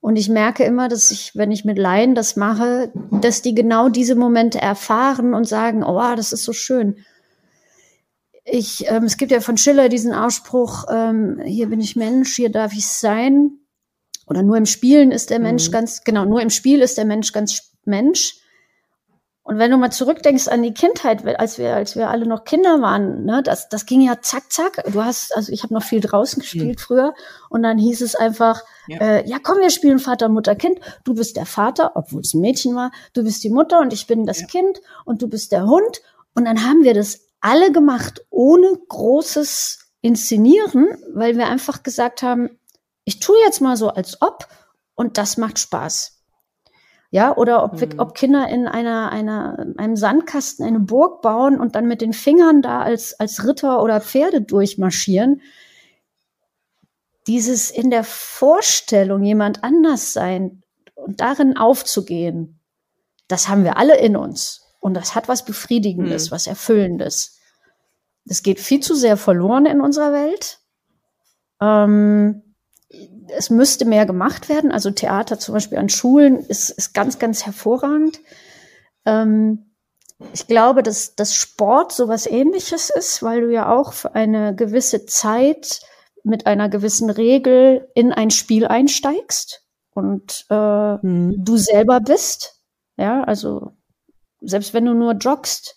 [0.03, 3.87] und ich merke immer, dass ich, wenn ich mit Laien das mache, dass die genau
[3.87, 6.97] diese Momente erfahren und sagen, oh, das ist so schön.
[8.43, 12.49] Ich, ähm, es gibt ja von Schiller diesen Ausspruch, ähm, hier bin ich Mensch, hier
[12.49, 13.51] darf ich sein.
[14.27, 15.71] Oder nur im Spielen ist der Mensch mhm.
[15.71, 18.41] ganz, genau, nur im Spiel ist der Mensch ganz Mensch.
[19.45, 22.81] Und wenn du mal zurückdenkst an die Kindheit, als wir, als wir alle noch Kinder
[22.81, 24.81] waren, ne, das, das ging ja zack, zack.
[24.89, 26.81] Du hast, also ich habe noch viel draußen gespielt mhm.
[26.81, 27.13] früher
[27.49, 28.99] und dann hieß es einfach, ja.
[28.99, 30.79] Äh, ja komm, wir spielen Vater, Mutter, Kind.
[31.03, 32.91] Du bist der Vater, obwohl es ein Mädchen war.
[33.13, 34.47] Du bist die Mutter und ich bin das ja.
[34.47, 36.01] Kind und du bist der Hund.
[36.35, 42.57] Und dann haben wir das alle gemacht, ohne großes Inszenieren, weil wir einfach gesagt haben,
[43.03, 44.47] ich tue jetzt mal so, als ob
[44.95, 46.22] und das macht Spaß.
[47.13, 47.99] Ja, oder ob, mhm.
[47.99, 52.63] ob Kinder in einer, einer, einem Sandkasten eine Burg bauen und dann mit den Fingern
[52.63, 55.39] da als, als Ritter oder Pferde durchmarschieren.
[57.27, 60.63] Dieses in der Vorstellung jemand anders sein
[60.95, 62.59] und darin aufzugehen,
[63.27, 64.73] das haben wir alle in uns.
[64.79, 66.33] Und das hat was Befriedigendes, mhm.
[66.33, 67.37] was Erfüllendes.
[68.25, 70.61] Das geht viel zu sehr verloren in unserer Welt.
[71.61, 72.52] Ähm,
[73.35, 74.71] es müsste mehr gemacht werden.
[74.71, 78.19] Also Theater zum Beispiel an Schulen ist, ist ganz, ganz hervorragend.
[79.05, 79.71] Ähm,
[80.33, 85.05] ich glaube, dass, dass Sport sowas ähnliches ist, weil du ja auch für eine gewisse
[85.05, 85.81] Zeit
[86.23, 91.43] mit einer gewissen Regel in ein Spiel einsteigst und äh, mhm.
[91.43, 92.61] du selber bist.
[92.95, 93.73] Ja, also
[94.39, 95.75] selbst wenn du nur joggst,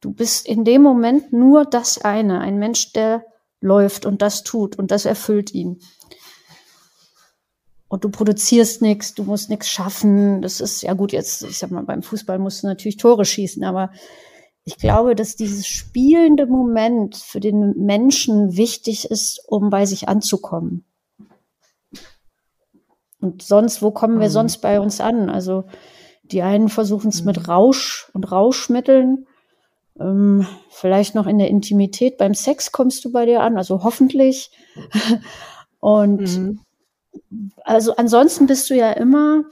[0.00, 3.24] du bist in dem Moment nur das eine, ein Mensch, der
[3.60, 5.80] läuft und das tut und das erfüllt ihn
[7.88, 10.42] und du produzierst nichts, du musst nichts schaffen.
[10.42, 13.62] Das ist ja gut, jetzt, ich sag mal, beim Fußball musst du natürlich Tore schießen,
[13.64, 13.90] aber
[14.64, 20.84] ich glaube, dass dieses spielende Moment für den Menschen wichtig ist, um bei sich anzukommen.
[23.20, 24.32] Und sonst, wo kommen wir mhm.
[24.32, 25.30] sonst bei uns an?
[25.30, 25.64] Also
[26.24, 27.26] die einen versuchen es mhm.
[27.26, 29.28] mit Rausch und Rauschmitteln.
[30.00, 34.50] Ähm, vielleicht noch in der Intimität beim Sex kommst du bei dir an, also hoffentlich.
[35.78, 36.60] und mhm
[37.64, 39.44] also ansonsten bist du ja immer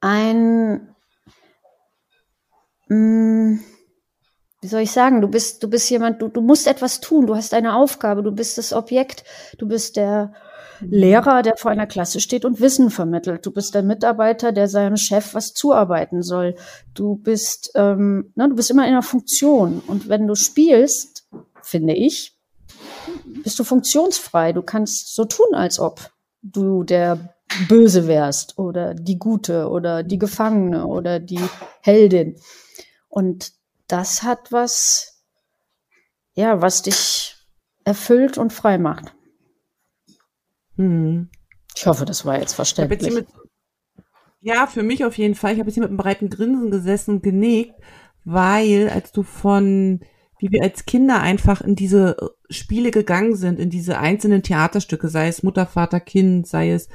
[0.00, 0.94] ein,
[2.88, 3.60] mh, mm,
[4.60, 7.36] wie soll ich sagen, du bist, du bist jemand, du, du musst etwas tun, du
[7.36, 9.24] hast eine Aufgabe, du bist das Objekt,
[9.56, 10.32] du bist der
[10.80, 13.44] Lehrer, der vor einer Klasse steht und Wissen vermittelt.
[13.44, 16.54] Du bist der Mitarbeiter, der seinem Chef was zuarbeiten soll.
[16.94, 19.82] Du bist, ähm, ne, du bist immer in einer Funktion.
[19.86, 21.28] Und wenn du spielst,
[21.62, 22.36] finde ich,
[23.42, 24.52] bist du funktionsfrei.
[24.52, 26.10] Du kannst so tun, als ob
[26.42, 27.34] du der
[27.68, 31.40] Böse wärst oder die Gute oder die Gefangene oder die
[31.80, 32.36] Heldin.
[33.08, 33.52] Und
[33.86, 35.24] das hat was,
[36.34, 37.36] ja, was dich
[37.84, 39.14] erfüllt und frei macht.
[40.76, 41.30] Hm.
[41.74, 43.14] Ich hoffe, das war jetzt verständlich.
[43.14, 43.28] Mit,
[44.40, 45.52] ja, für mich auf jeden Fall.
[45.52, 47.74] Ich habe jetzt hier mit einem breiten Grinsen gesessen und genickt,
[48.24, 50.00] weil als du von
[50.38, 52.16] wie wir als Kinder einfach in diese
[52.50, 56.88] Spiele gegangen sind, in diese einzelnen Theaterstücke, sei es Mutter, Vater, Kind, sei es,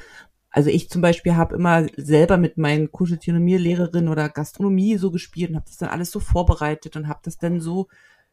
[0.50, 5.56] also ich zum Beispiel habe immer selber mit meinen Kuscheltiernomie-Lehrerin oder Gastronomie so gespielt und
[5.56, 7.88] habe das dann alles so vorbereitet und habe das dann so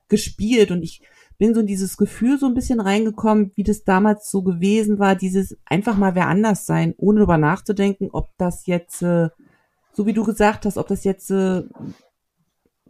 [0.08, 0.70] gespielt.
[0.70, 1.00] Und ich
[1.38, 5.16] bin so in dieses Gefühl so ein bisschen reingekommen, wie das damals so gewesen war,
[5.16, 9.30] dieses einfach mal wer anders sein, ohne darüber nachzudenken, ob das jetzt, äh,
[9.94, 11.62] so wie du gesagt hast, ob das jetzt äh,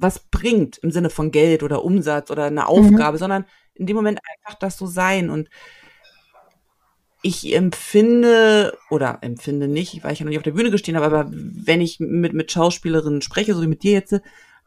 [0.00, 3.18] was bringt im Sinne von Geld oder Umsatz oder eine Aufgabe, mhm.
[3.18, 5.30] sondern in dem Moment einfach das so sein.
[5.30, 5.48] Und
[7.22, 11.06] ich empfinde oder empfinde nicht, weil ich ja noch nicht auf der Bühne gestehen habe,
[11.06, 14.20] aber wenn ich mit, mit Schauspielerinnen spreche, so wie mit dir jetzt,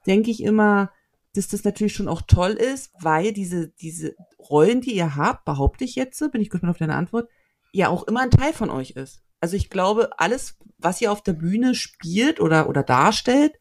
[0.06, 0.91] denke ich immer,
[1.34, 5.84] dass das natürlich schon auch toll ist, weil diese, diese Rollen, die ihr habt, behaupte
[5.84, 7.28] ich jetzt, bin ich gespannt auf deine Antwort,
[7.72, 9.24] ja auch immer ein Teil von euch ist.
[9.41, 13.54] Also ich glaube, alles, was ihr auf der Bühne spielt oder, oder darstellt,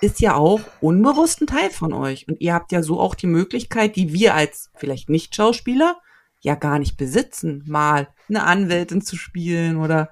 [0.00, 2.26] ist ja auch unbewusst ein Teil von euch.
[2.28, 6.00] Und ihr habt ja so auch die Möglichkeit, die wir als vielleicht nicht Schauspieler
[6.40, 10.10] ja gar nicht besitzen, mal eine Anwältin zu spielen oder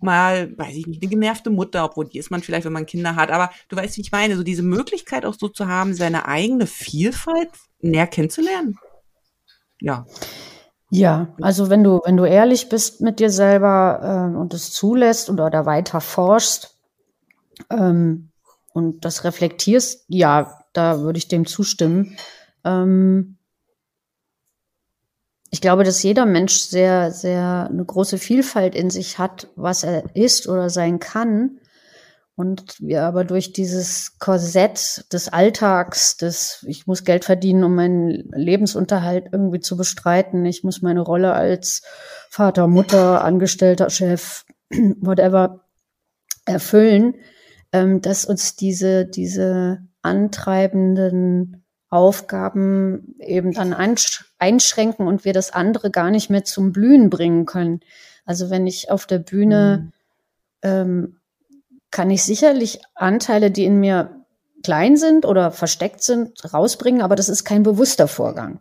[0.00, 3.16] mal, weiß ich nicht, eine genervte Mutter, obwohl die ist man vielleicht, wenn man Kinder
[3.16, 3.30] hat.
[3.30, 6.66] Aber du weißt, wie ich meine, so diese Möglichkeit auch so zu haben, seine eigene
[6.66, 8.78] Vielfalt näher kennenzulernen.
[9.80, 10.06] Ja.
[10.92, 15.30] Ja, also wenn du, wenn du ehrlich bist mit dir selber äh, und es zulässt
[15.30, 16.76] oder da weiter forschst,
[17.70, 18.29] ähm,
[18.72, 22.16] und das reflektierst, ja, da würde ich dem zustimmen.
[22.64, 23.36] Ähm,
[25.50, 30.14] ich glaube, dass jeder Mensch sehr, sehr eine große Vielfalt in sich hat, was er
[30.14, 31.58] ist oder sein kann.
[32.36, 38.30] Und wir aber durch dieses Korsett des Alltags, des, ich muss Geld verdienen, um meinen
[38.32, 40.46] Lebensunterhalt irgendwie zu bestreiten.
[40.46, 41.82] Ich muss meine Rolle als
[42.30, 45.64] Vater, Mutter, Angestellter, Chef, whatever
[46.46, 47.16] erfüllen
[47.72, 53.74] ähm, dass uns diese, diese antreibenden Aufgaben eben dann
[54.38, 57.80] einschränken und wir das andere gar nicht mehr zum Blühen bringen können.
[58.24, 59.90] Also wenn ich auf der Bühne,
[60.62, 60.68] mhm.
[60.68, 61.16] ähm,
[61.90, 64.24] kann ich sicherlich Anteile, die in mir
[64.62, 68.60] klein sind oder versteckt sind, rausbringen, aber das ist kein bewusster Vorgang.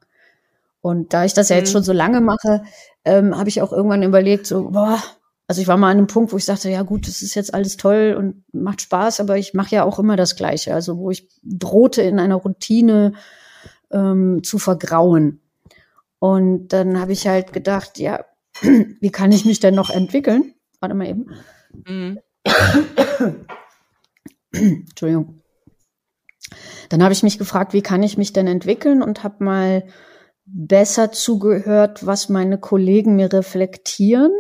[0.82, 1.74] Und da ich das ja jetzt mhm.
[1.74, 2.64] schon so lange mache,
[3.06, 5.04] ähm, habe ich auch irgendwann überlegt, so, boah,
[5.50, 7.56] also ich war mal an einem Punkt, wo ich sagte, ja gut, das ist jetzt
[7.56, 10.76] alles toll und macht Spaß, aber ich mache ja auch immer das Gleiche.
[10.76, 13.14] Also wo ich drohte in einer Routine
[13.90, 15.42] ähm, zu vergrauen.
[16.20, 18.26] Und dann habe ich halt gedacht, ja,
[18.62, 20.54] wie kann ich mich denn noch entwickeln?
[20.82, 21.26] Warte mal eben.
[21.88, 22.20] Mhm.
[24.52, 25.42] Entschuldigung.
[26.90, 29.84] Dann habe ich mich gefragt, wie kann ich mich denn entwickeln und habe mal
[30.46, 34.32] besser zugehört, was meine Kollegen mir reflektieren.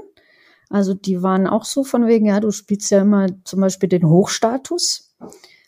[0.69, 4.07] Also die waren auch so von wegen, ja, du spielst ja immer zum Beispiel den
[4.07, 5.15] Hochstatus.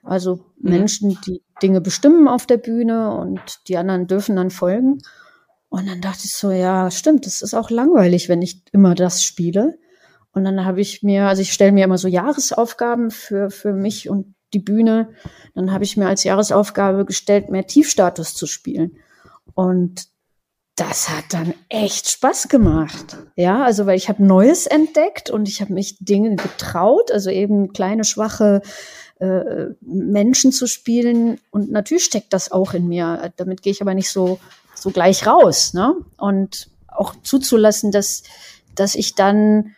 [0.03, 0.69] Also mhm.
[0.69, 4.99] Menschen, die Dinge bestimmen auf der Bühne und die anderen dürfen dann folgen.
[5.69, 9.23] Und dann dachte ich so, ja, stimmt, das ist auch langweilig, wenn ich immer das
[9.23, 9.77] spiele.
[10.33, 14.09] Und dann habe ich mir, also ich stelle mir immer so Jahresaufgaben für, für mich
[14.09, 15.09] und die Bühne.
[15.55, 18.97] Dann habe ich mir als Jahresaufgabe gestellt, mehr Tiefstatus zu spielen.
[19.53, 20.10] Und
[20.75, 23.17] das hat dann echt Spaß gemacht.
[23.35, 27.73] Ja, also weil ich habe Neues entdeckt und ich habe mich Dinge getraut, also eben
[27.73, 28.61] kleine, schwache
[29.19, 31.39] äh, Menschen zu spielen.
[31.51, 33.31] Und natürlich steckt das auch in mir.
[33.35, 34.39] Damit gehe ich aber nicht so,
[34.73, 35.73] so gleich raus.
[35.73, 35.93] Ne?
[36.17, 38.23] Und auch zuzulassen, dass,
[38.73, 39.75] dass ich dann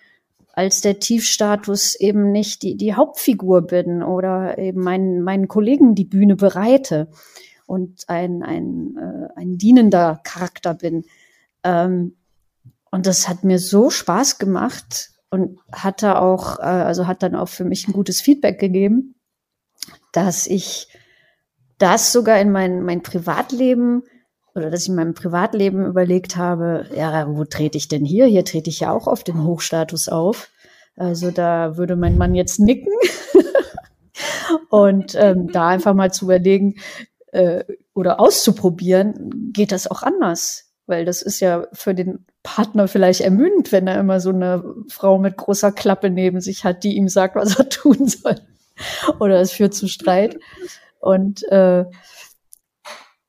[0.54, 6.06] als der Tiefstatus eben nicht die, die Hauptfigur bin oder eben meinen, meinen Kollegen die
[6.06, 7.08] Bühne bereite
[7.74, 11.06] und ein, ein, äh, ein dienender Charakter bin.
[11.64, 12.16] Ähm,
[12.92, 17.50] und das hat mir so Spaß gemacht und hatte auch, äh, also hat dann auch
[17.50, 19.16] für mich ein gutes Feedback gegeben,
[20.12, 20.88] dass ich
[21.80, 24.04] das sogar in mein, mein Privatleben
[24.56, 28.28] oder dass ich in meinem Privatleben überlegt habe, ja, wo trete ich denn hier?
[28.28, 30.52] Hier trete ich ja auch auf den Hochstatus auf.
[30.96, 32.94] Also da würde mein Mann jetzt nicken.
[34.70, 36.76] Und ähm, da einfach mal zu überlegen
[37.34, 40.70] äh, oder auszuprobieren, geht das auch anders.
[40.86, 45.18] Weil das ist ja für den Partner vielleicht ermüdend, wenn er immer so eine Frau
[45.18, 48.36] mit großer Klappe neben sich hat, die ihm sagt, was er tun soll.
[49.20, 50.38] Oder es führt zu Streit.
[51.00, 51.86] Und äh,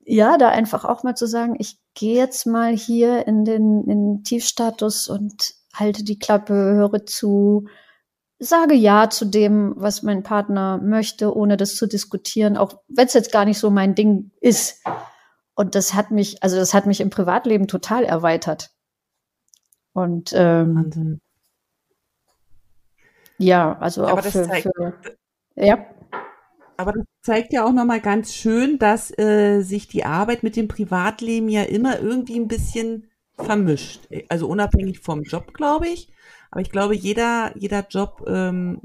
[0.05, 4.17] ja, da einfach auch mal zu sagen, ich gehe jetzt mal hier in den, in
[4.17, 7.69] den Tiefstatus und halte die Klappe, höre zu,
[8.39, 13.15] sage ja zu dem, was mein Partner möchte, ohne das zu diskutieren, auch wenn es
[13.15, 14.83] jetzt gar nicht so mein Ding ist.
[15.55, 18.71] Und das hat mich, also das hat mich im Privatleben total erweitert.
[19.93, 21.21] Und ähm,
[23.39, 24.95] ja, also auch für, zeigt, für
[25.55, 25.87] ja.
[26.77, 30.67] Aber das zeigt ja auch nochmal ganz schön, dass äh, sich die Arbeit mit dem
[30.67, 34.09] Privatleben ja immer irgendwie ein bisschen vermischt.
[34.29, 36.14] Also unabhängig vom Job, glaube ich.
[36.55, 38.83] Aber ich glaube, jeder, jeder Job, ähm,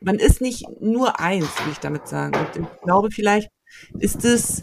[0.00, 2.34] man ist nicht nur eins, wie ich damit sagen.
[2.34, 3.50] Und ich glaube, vielleicht
[3.98, 4.62] ist es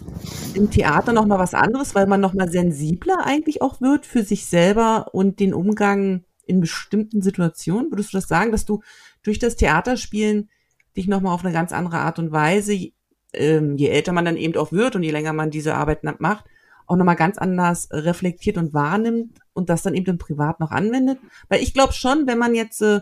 [0.55, 5.13] im Theater nochmal was anderes, weil man nochmal sensibler eigentlich auch wird für sich selber
[5.13, 7.91] und den Umgang in bestimmten Situationen.
[7.91, 8.81] Würdest du das sagen, dass du
[9.21, 10.49] durch das Theaterspielen
[10.97, 12.93] dich nochmal auf eine ganz andere Art und Weise,
[13.33, 16.45] ähm, je älter man dann eben auch wird und je länger man diese Arbeit macht,
[16.91, 21.19] auch nochmal ganz anders reflektiert und wahrnimmt und das dann eben im Privat noch anwendet.
[21.47, 22.99] Weil ich glaube schon, wenn man jetzt, äh,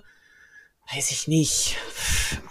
[0.94, 1.76] weiß ich nicht,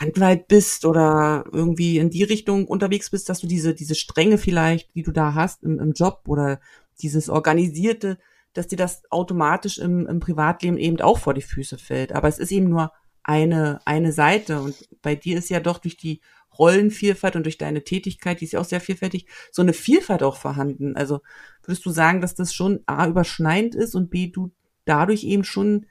[0.00, 4.94] Anwalt bist oder irgendwie in die Richtung unterwegs bist, dass du diese, diese Strenge vielleicht,
[4.96, 6.58] die du da hast im, im Job oder
[7.00, 8.18] dieses Organisierte,
[8.52, 12.12] dass dir das automatisch im, im Privatleben eben auch vor die Füße fällt.
[12.12, 12.90] Aber es ist eben nur
[13.22, 14.60] eine, eine Seite.
[14.60, 16.20] Und bei dir ist ja doch durch die
[16.58, 20.36] Rollenvielfalt und durch deine Tätigkeit, die ist ja auch sehr vielfältig, so eine Vielfalt auch
[20.36, 20.96] vorhanden.
[20.96, 21.20] Also
[21.62, 24.50] würdest du sagen, dass das schon A überschneidend ist und B, du
[24.84, 25.86] dadurch eben schon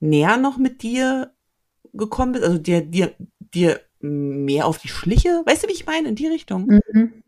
[0.00, 1.32] näher noch mit dir
[1.92, 3.14] gekommen bist, also dir, dir,
[3.54, 6.80] dir mehr auf die Schliche, weißt du, wie ich meine, in die Richtung?
[6.92, 7.22] Mhm.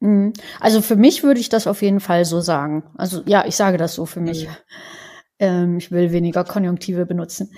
[0.00, 0.32] Mhm.
[0.60, 2.84] Also für mich würde ich das auf jeden Fall so sagen.
[2.96, 4.46] Also ja, ich sage das so für mich.
[4.46, 4.52] Mhm.
[5.40, 7.52] Ähm, ich will weniger Konjunktive benutzen.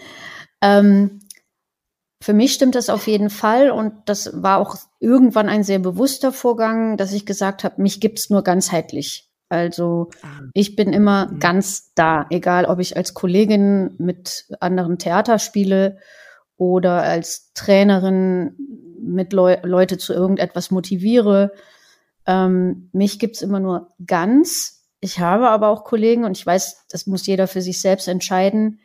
[0.60, 1.20] Ähm,
[2.22, 6.32] für mich stimmt das auf jeden Fall und das war auch irgendwann ein sehr bewusster
[6.32, 9.30] Vorgang, dass ich gesagt habe, mich gibt's nur ganzheitlich.
[9.48, 10.42] Also ah.
[10.54, 11.40] ich bin immer mhm.
[11.40, 15.98] ganz da, egal ob ich als Kollegin mit anderen Theater spiele
[16.56, 18.54] oder als Trainerin
[19.02, 21.52] mit Leu Leute zu irgendetwas motiviere.
[22.26, 24.84] Ähm, mich gibt's immer nur ganz.
[25.00, 28.78] Ich habe aber auch Kollegen und ich weiß, das muss jeder für sich selbst entscheiden,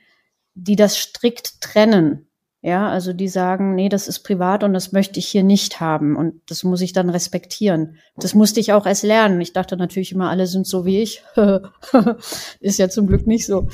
[0.55, 2.27] die das strikt trennen.
[2.65, 6.15] Ja, also die sagen, nee, das ist privat und das möchte ich hier nicht haben
[6.15, 7.99] und das muss ich dann respektieren.
[8.15, 9.39] Das musste ich auch erst lernen.
[9.39, 11.23] Ich dachte natürlich immer, alle sind so wie ich.
[12.61, 13.67] ist ja zum Glück nicht so.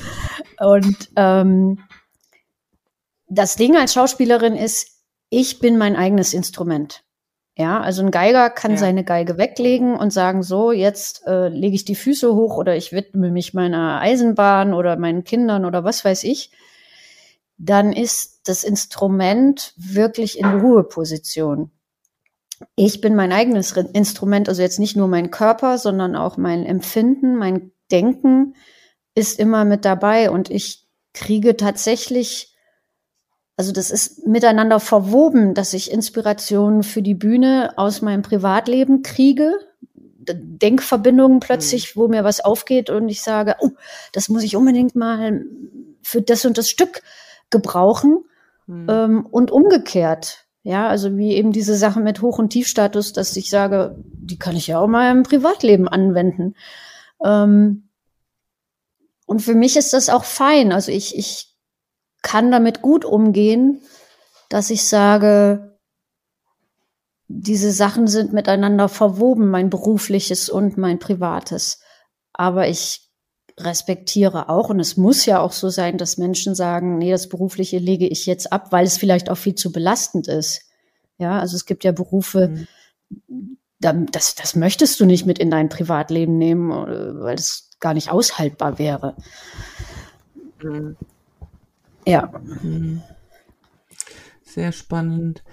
[0.59, 1.79] Und ähm,
[3.29, 4.89] das Ding als Schauspielerin ist,
[5.29, 7.05] ich bin mein eigenes Instrument.
[7.55, 8.77] Ja, also ein Geiger kann ja.
[8.77, 12.91] seine Geige weglegen und sagen, so, jetzt äh, lege ich die Füße hoch oder ich
[12.91, 16.51] widme mich meiner Eisenbahn oder meinen Kindern oder was weiß ich.
[17.57, 21.71] Dann ist das Instrument wirklich in Ruheposition.
[22.75, 27.35] Ich bin mein eigenes Instrument, also jetzt nicht nur mein Körper, sondern auch mein Empfinden,
[27.35, 28.55] mein Denken
[29.15, 32.51] ist immer mit dabei und ich kriege tatsächlich
[33.57, 39.53] also das ist miteinander verwoben, dass ich Inspirationen für die Bühne aus meinem Privatleben kriege,
[39.93, 41.99] Denkverbindungen plötzlich, mhm.
[41.99, 43.69] wo mir was aufgeht und ich sage, oh,
[44.13, 45.43] das muss ich unbedingt mal
[46.01, 47.03] für das und das Stück
[47.51, 48.25] gebrauchen
[48.67, 48.87] mhm.
[48.89, 50.45] ähm, und umgekehrt.
[50.63, 54.55] Ja, also wie eben diese Sache mit Hoch- und Tiefstatus, dass ich sage, die kann
[54.55, 56.55] ich ja auch mal im Privatleben anwenden.
[57.23, 57.89] Ähm,
[59.25, 60.71] und für mich ist das auch fein.
[60.71, 61.55] Also ich, ich
[62.21, 63.81] kann damit gut umgehen,
[64.49, 65.79] dass ich sage,
[67.27, 71.81] diese Sachen sind miteinander verwoben, mein berufliches und mein privates.
[72.33, 73.10] Aber ich
[73.59, 77.77] respektiere auch, und es muss ja auch so sein, dass Menschen sagen, nee, das berufliche
[77.77, 80.63] lege ich jetzt ab, weil es vielleicht auch viel zu belastend ist.
[81.17, 83.57] Ja, also es gibt ja Berufe, mhm.
[83.79, 88.79] das, das möchtest du nicht mit in dein Privatleben nehmen, weil es gar nicht aushaltbar
[88.79, 89.15] wäre.
[90.63, 90.95] Mhm.
[92.07, 92.31] Ja.
[92.61, 93.03] Mhm.
[94.43, 95.43] Sehr spannend.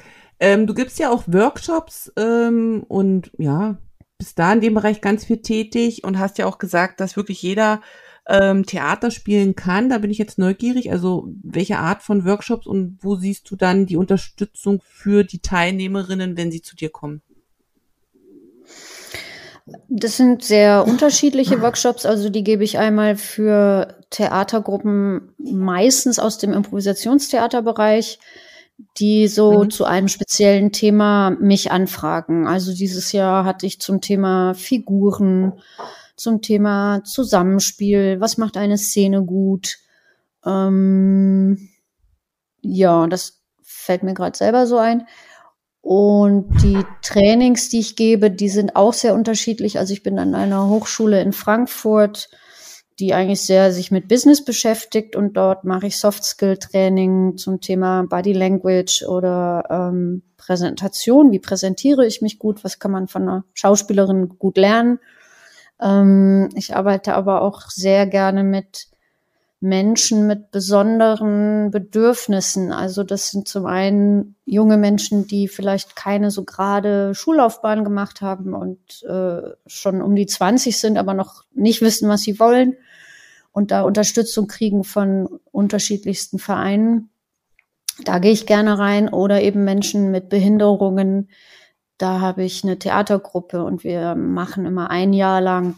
[0.40, 3.78] Ähm, du gibst ja auch Workshops ähm, und ja,
[4.18, 7.40] bist da in dem Bereich ganz viel tätig und hast ja auch gesagt, dass wirklich
[7.40, 7.80] jeder
[8.26, 9.88] ähm, Theater spielen kann.
[9.88, 10.92] Da bin ich jetzt neugierig.
[10.92, 16.36] Also welche Art von Workshops und wo siehst du dann die Unterstützung für die Teilnehmerinnen,
[16.36, 17.22] wenn sie zu dir kommen?
[19.88, 22.06] Das sind sehr unterschiedliche Workshops.
[22.06, 28.18] Also die gebe ich einmal für Theatergruppen meistens aus dem Improvisationstheaterbereich,
[28.98, 29.70] die so mhm.
[29.70, 32.46] zu einem speziellen Thema mich anfragen.
[32.46, 35.54] Also dieses Jahr hatte ich zum Thema Figuren,
[36.16, 39.78] zum Thema Zusammenspiel, was macht eine Szene gut.
[40.44, 41.68] Ähm,
[42.60, 45.06] ja, das fällt mir gerade selber so ein.
[45.80, 49.78] Und die Trainings, die ich gebe, die sind auch sehr unterschiedlich.
[49.78, 52.28] Also ich bin an einer Hochschule in Frankfurt,
[53.00, 57.60] die eigentlich sehr sich mit Business beschäftigt und dort mache ich Soft Skill Training zum
[57.60, 61.30] Thema Body Language oder ähm, Präsentation.
[61.30, 62.64] Wie präsentiere ich mich gut?
[62.64, 64.98] Was kann man von einer Schauspielerin gut lernen?
[65.80, 68.88] Ähm, ich arbeite aber auch sehr gerne mit
[69.60, 72.72] Menschen mit besonderen Bedürfnissen.
[72.72, 78.54] Also das sind zum einen junge Menschen, die vielleicht keine so gerade Schullaufbahn gemacht haben
[78.54, 82.76] und äh, schon um die 20 sind, aber noch nicht wissen, was sie wollen
[83.58, 87.10] und da Unterstützung kriegen von unterschiedlichsten Vereinen.
[88.04, 91.28] Da gehe ich gerne rein oder eben Menschen mit Behinderungen.
[91.98, 95.74] Da habe ich eine Theatergruppe und wir machen immer ein Jahr lang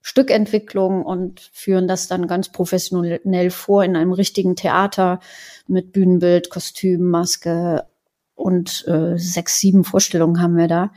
[0.00, 5.20] Stückentwicklung und führen das dann ganz professionell vor in einem richtigen Theater
[5.66, 7.84] mit Bühnenbild, Kostüm, Maske
[8.36, 10.92] und äh, sechs, sieben Vorstellungen haben wir da.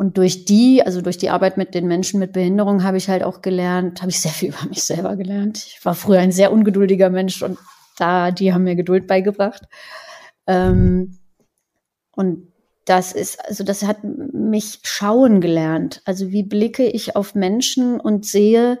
[0.00, 3.22] Und durch die, also durch die Arbeit mit den Menschen mit Behinderung, habe ich halt
[3.22, 5.58] auch gelernt, habe ich sehr viel über mich selber gelernt.
[5.58, 7.58] Ich war früher ein sehr ungeduldiger Mensch und
[7.98, 9.64] da, die haben mir Geduld beigebracht.
[10.46, 11.18] Ähm,
[12.12, 12.50] und
[12.86, 16.00] das ist, also das hat mich schauen gelernt.
[16.06, 18.80] Also wie blicke ich auf Menschen und sehe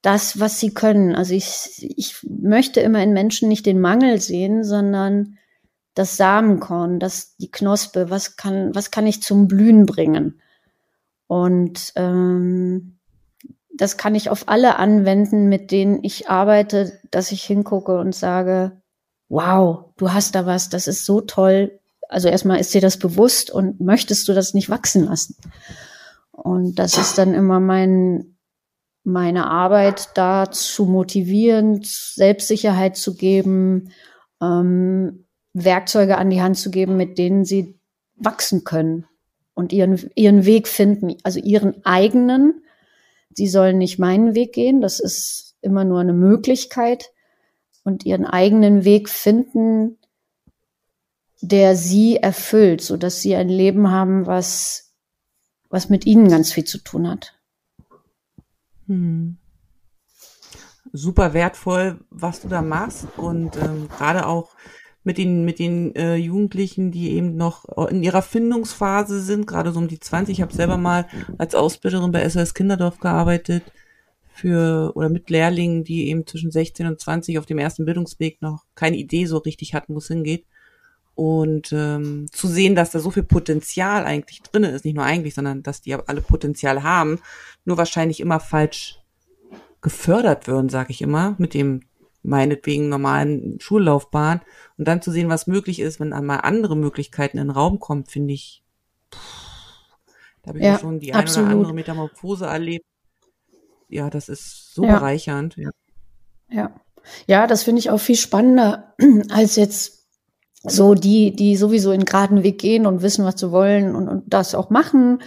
[0.00, 1.14] das, was sie können.
[1.14, 5.36] Also ich, ich möchte immer in Menschen nicht den Mangel sehen, sondern
[5.98, 10.40] das Samenkorn, das, die Knospe, was kann, was kann ich zum Blühen bringen?
[11.26, 12.98] Und ähm,
[13.74, 18.80] das kann ich auf alle anwenden, mit denen ich arbeite, dass ich hingucke und sage,
[19.28, 23.50] wow, du hast da was, das ist so toll, also erstmal ist dir das bewusst
[23.50, 25.36] und möchtest du das nicht wachsen lassen.
[26.32, 28.38] Und das ist dann immer mein,
[29.04, 33.92] meine Arbeit, da zu motivieren, Selbstsicherheit zu geben,
[34.40, 35.24] ähm,
[35.64, 37.78] Werkzeuge an die Hand zu geben, mit denen sie
[38.16, 39.06] wachsen können
[39.54, 42.62] und ihren, ihren Weg finden, also ihren eigenen.
[43.34, 47.10] Sie sollen nicht meinen Weg gehen, das ist immer nur eine Möglichkeit
[47.84, 49.98] und ihren eigenen Weg finden,
[51.40, 54.92] der sie erfüllt, so dass sie ein Leben haben, was,
[55.70, 57.34] was mit ihnen ganz viel zu tun hat.
[58.86, 59.38] Hm.
[60.92, 64.50] Super wertvoll, was du da machst und ähm, gerade auch
[65.08, 69.78] mit den mit den äh, Jugendlichen, die eben noch in ihrer Findungsphase sind, gerade so
[69.78, 70.36] um die 20.
[70.36, 71.06] Ich habe selber mal
[71.38, 73.62] als Ausbilderin bei SOS Kinderdorf gearbeitet
[74.34, 78.66] für oder mit Lehrlingen, die eben zwischen 16 und 20 auf dem ersten Bildungsweg noch
[78.74, 80.44] keine Idee so richtig hatten, wo es hingeht.
[81.14, 85.34] Und ähm, zu sehen, dass da so viel Potenzial eigentlich drin ist, nicht nur eigentlich,
[85.34, 87.18] sondern dass die alle Potenzial haben,
[87.64, 88.98] nur wahrscheinlich immer falsch
[89.80, 91.80] gefördert würden, sage ich immer, mit dem
[92.22, 94.40] meinetwegen normalen Schullaufbahn.
[94.76, 98.04] Und dann zu sehen, was möglich ist, wenn einmal andere Möglichkeiten in den Raum kommen,
[98.06, 98.62] finde ich,
[99.14, 99.48] pff,
[100.42, 102.84] da habe ich ja, schon die eine oder andere Metamorphose erlebt.
[103.88, 104.94] Ja, das ist so ja.
[104.94, 105.56] bereichernd.
[105.56, 105.70] Ja.
[106.50, 106.70] ja.
[107.26, 108.94] Ja, das finde ich auch viel spannender
[109.30, 110.06] als jetzt
[110.62, 114.24] so die, die sowieso in geraden Weg gehen und wissen, was sie wollen und, und
[114.26, 115.22] das auch machen.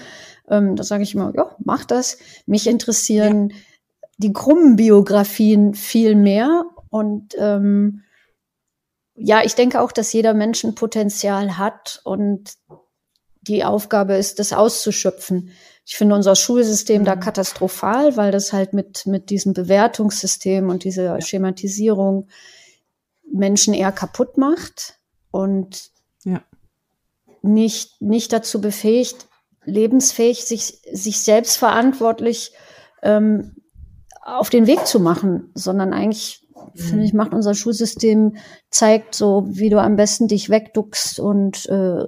[0.49, 2.17] Ähm, da sage ich immer, ja, mach das.
[2.45, 3.55] Mich interessieren ja.
[4.17, 6.65] die krummen Biografien viel mehr.
[6.91, 8.03] Und ähm,
[9.15, 12.53] ja, ich denke auch, dass jeder Mensch ein Potenzial hat und
[13.41, 15.51] die Aufgabe ist, das auszuschöpfen.
[15.85, 17.05] Ich finde unser Schulsystem mhm.
[17.05, 21.21] da katastrophal, weil das halt mit, mit diesem Bewertungssystem und dieser ja.
[21.21, 22.27] Schematisierung
[23.31, 24.99] Menschen eher kaputt macht
[25.31, 25.89] und
[26.23, 26.43] ja.
[27.41, 29.27] nicht, nicht dazu befähigt,
[29.63, 32.51] lebensfähig, sich, sich selbst verantwortlich
[33.01, 33.55] ähm,
[34.21, 36.50] auf den Weg zu machen, sondern eigentlich, mhm.
[36.75, 38.37] Finde ich, macht unser Schulsystem,
[38.69, 42.05] zeigt so, wie du am besten dich wegduckst und äh,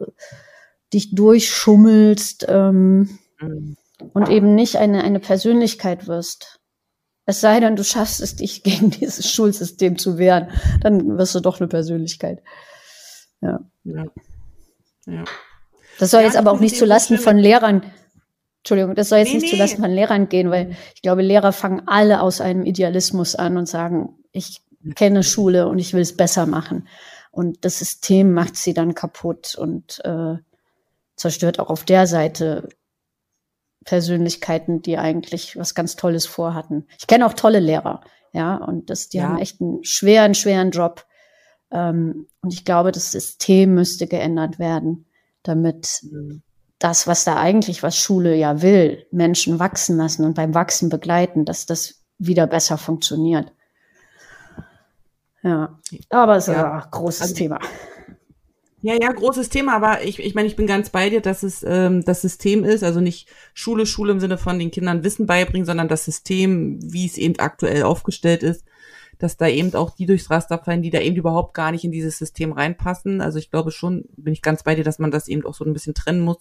[0.94, 3.78] dich durchschummelst ähm, mhm.
[4.14, 6.60] und eben nicht eine, eine Persönlichkeit wirst.
[7.26, 10.50] Es sei denn, du schaffst es, dich gegen dieses Schulsystem zu wehren,
[10.82, 12.44] dann wirst du doch eine Persönlichkeit.
[13.42, 13.60] Ja.
[13.84, 14.06] ja.
[15.06, 15.24] ja.
[16.00, 17.84] Das soll ja, jetzt aber auch nicht zulasten von Lehrern,
[18.64, 19.52] Entschuldigung, das soll jetzt nee, nicht nee.
[19.52, 23.68] zulasten von Lehrern gehen, weil ich glaube, Lehrer fangen alle aus einem Idealismus an und
[23.68, 24.62] sagen, ich
[24.96, 26.88] kenne Schule und ich will es besser machen.
[27.30, 30.38] Und das System macht sie dann kaputt und äh,
[31.18, 32.70] zerstört auch auf der Seite
[33.84, 36.88] Persönlichkeiten, die eigentlich was ganz Tolles vorhatten.
[36.98, 38.00] Ich kenne auch tolle Lehrer,
[38.32, 39.26] ja, und das, die ja.
[39.26, 41.06] haben echt einen schweren, schweren Job.
[41.70, 45.06] Ähm, und ich glaube, das System müsste geändert werden,
[45.44, 46.44] damit mhm.
[46.84, 51.46] Das, was da eigentlich, was Schule ja will, Menschen wachsen lassen und beim Wachsen begleiten,
[51.46, 53.52] dass das wieder besser funktioniert.
[55.44, 55.80] Ja,
[56.10, 56.74] aber es ist ja.
[56.74, 57.60] ein großes also, Thema.
[58.82, 61.64] Ja, ja, großes Thema, aber ich, ich meine, ich bin ganz bei dir, dass es
[61.66, 65.66] ähm, das System ist, also nicht Schule, Schule im Sinne von den Kindern Wissen beibringen,
[65.66, 68.66] sondern das System, wie es eben aktuell aufgestellt ist,
[69.20, 71.94] dass da eben auch die durchs Raster fallen, die da eben überhaupt gar nicht in
[71.94, 73.22] dieses System reinpassen.
[73.22, 75.64] Also ich glaube schon, bin ich ganz bei dir, dass man das eben auch so
[75.64, 76.40] ein bisschen trennen muss.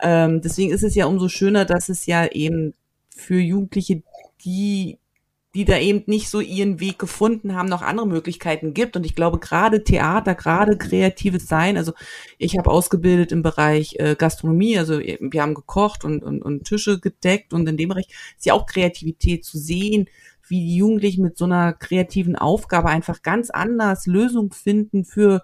[0.00, 2.74] Ähm, deswegen ist es ja umso schöner, dass es ja eben
[3.10, 4.02] für Jugendliche,
[4.44, 4.98] die
[5.54, 8.96] die da eben nicht so ihren Weg gefunden haben, noch andere Möglichkeiten gibt.
[8.96, 11.92] Und ich glaube, gerade Theater, gerade kreatives Sein, also
[12.36, 17.00] ich habe ausgebildet im Bereich äh, Gastronomie, also wir haben gekocht und, und, und Tische
[17.00, 20.08] gedeckt und in dem Bereich ist ja auch Kreativität zu sehen,
[20.46, 25.42] wie die Jugendlichen mit so einer kreativen Aufgabe einfach ganz anders Lösungen finden für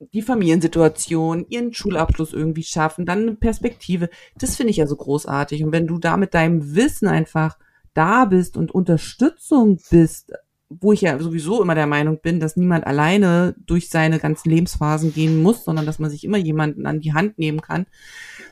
[0.00, 4.10] die Familiensituation, ihren Schulabschluss irgendwie schaffen, dann eine Perspektive.
[4.36, 5.64] Das finde ich ja so großartig.
[5.64, 7.58] Und wenn du da mit deinem Wissen einfach
[7.94, 10.32] da bist und Unterstützung bist,
[10.68, 15.12] wo ich ja sowieso immer der Meinung bin, dass niemand alleine durch seine ganzen Lebensphasen
[15.14, 17.86] gehen muss, sondern dass man sich immer jemanden an die Hand nehmen kann,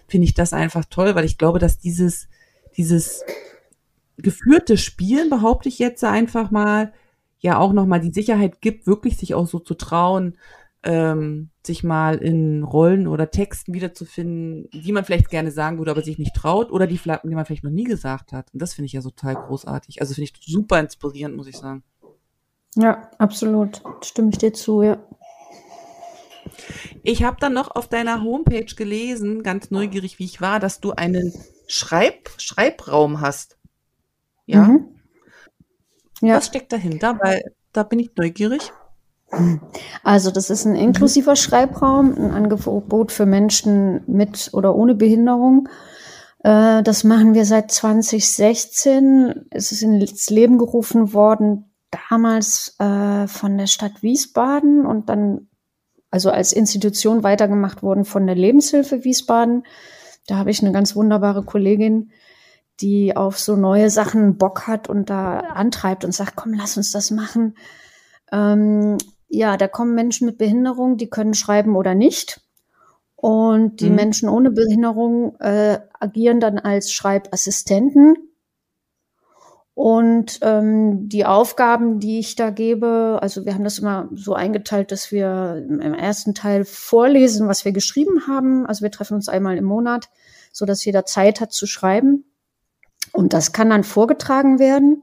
[0.06, 2.28] finde ich das einfach toll, weil ich glaube, dass dieses,
[2.76, 3.24] dieses
[4.18, 6.92] geführte Spielen, behaupte ich jetzt einfach mal,
[7.40, 10.38] ja auch nochmal die Sicherheit gibt, wirklich sich auch so zu trauen,
[10.84, 16.02] ähm, sich mal in Rollen oder Texten wiederzufinden, die man vielleicht gerne sagen würde, aber
[16.02, 18.52] sich nicht traut oder die, die man vielleicht noch nie gesagt hat.
[18.52, 20.00] Und das finde ich ja total großartig.
[20.00, 21.84] Also finde ich super inspirierend, muss ich sagen.
[22.74, 23.82] Ja, absolut.
[24.02, 24.98] Stimme ich dir zu, ja.
[27.02, 30.92] Ich habe dann noch auf deiner Homepage gelesen, ganz neugierig wie ich war, dass du
[30.92, 31.32] einen
[31.66, 33.56] Schreib Schreibraum hast.
[34.46, 34.64] Ja?
[34.64, 35.00] Mhm.
[36.20, 36.36] ja.
[36.36, 37.18] Was steckt dahinter?
[37.20, 38.72] Weil da bin ich neugierig.
[40.02, 45.68] Also das ist ein inklusiver Schreibraum, ein Angebot für Menschen mit oder ohne Behinderung.
[46.42, 49.46] Äh, das machen wir seit 2016.
[49.50, 51.72] Es ist ins Leben gerufen worden,
[52.08, 55.48] damals äh, von der Stadt Wiesbaden und dann
[56.10, 59.64] also als Institution weitergemacht worden von der Lebenshilfe Wiesbaden.
[60.26, 62.12] Da habe ich eine ganz wunderbare Kollegin,
[62.80, 66.92] die auf so neue Sachen Bock hat und da antreibt und sagt, komm, lass uns
[66.92, 67.54] das machen.
[69.34, 72.42] Ja, da kommen Menschen mit Behinderung, die können schreiben oder nicht.
[73.16, 73.96] Und die mhm.
[73.96, 78.14] Menschen ohne Behinderung äh, agieren dann als Schreibassistenten.
[79.72, 84.92] Und ähm, die Aufgaben, die ich da gebe, also wir haben das immer so eingeteilt,
[84.92, 88.66] dass wir im ersten Teil vorlesen, was wir geschrieben haben.
[88.66, 90.10] Also wir treffen uns einmal im Monat,
[90.52, 92.26] so dass jeder Zeit hat zu schreiben.
[93.12, 95.00] Und das kann dann vorgetragen werden.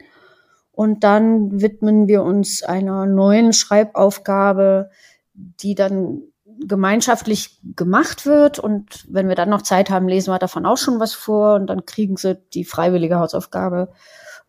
[0.80, 4.90] Und dann widmen wir uns einer neuen Schreibaufgabe,
[5.34, 8.60] die dann gemeinschaftlich gemacht wird.
[8.60, 11.68] Und wenn wir dann noch Zeit haben, lesen wir davon auch schon was vor und
[11.68, 13.92] dann kriegen sie die freiwillige Hausaufgabe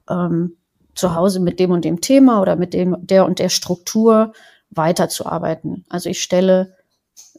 [0.09, 0.57] ähm,
[0.95, 4.33] zu Hause mit dem und dem Thema oder mit dem, der und der Struktur
[4.70, 5.85] weiterzuarbeiten.
[5.89, 6.76] Also ich stelle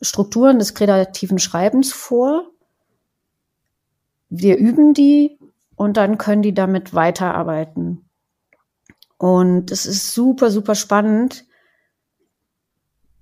[0.02, 2.44] Strukturen des kreativen Schreibens vor.
[4.28, 5.40] Wir üben die
[5.78, 8.10] und dann können die damit weiterarbeiten.
[9.22, 11.46] Und es ist super, super spannend,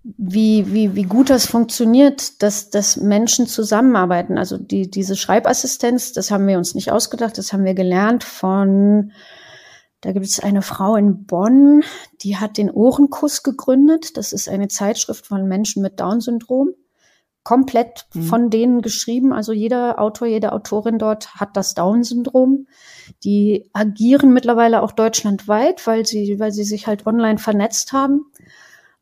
[0.01, 4.37] wie, wie, wie gut das funktioniert, dass, dass Menschen zusammenarbeiten.
[4.37, 9.11] Also die, diese Schreibassistenz, das haben wir uns nicht ausgedacht, das haben wir gelernt von,
[9.99, 11.83] da gibt es eine Frau in Bonn,
[12.21, 14.15] die hat den Ohrenkuss gegründet.
[14.15, 16.69] Das ist eine Zeitschrift von Menschen mit Down-Syndrom.
[17.43, 18.21] Komplett mhm.
[18.23, 19.33] von denen geschrieben.
[19.33, 22.67] Also jeder Autor, jede Autorin dort hat das Down-Syndrom.
[23.23, 28.25] Die agieren mittlerweile auch deutschlandweit, weil sie, weil sie sich halt online vernetzt haben.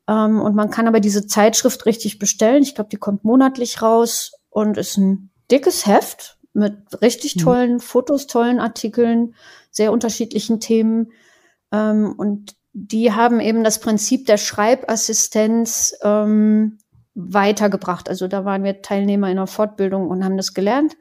[0.08, 2.62] Ähm, und man kann aber diese Zeitschrift richtig bestellen.
[2.62, 7.40] Ich glaube, die kommt monatlich raus und ist ein dickes Heft mit richtig mhm.
[7.40, 7.80] tollen mhm.
[7.80, 9.34] Fotos, tollen Artikeln,
[9.70, 11.12] sehr unterschiedlichen Themen.
[11.72, 16.78] Ähm, und die haben eben das Prinzip der Schreibassistenz ähm,
[17.14, 18.08] weitergebracht.
[18.08, 20.96] Also da waren wir Teilnehmer in einer Fortbildung und haben das gelernt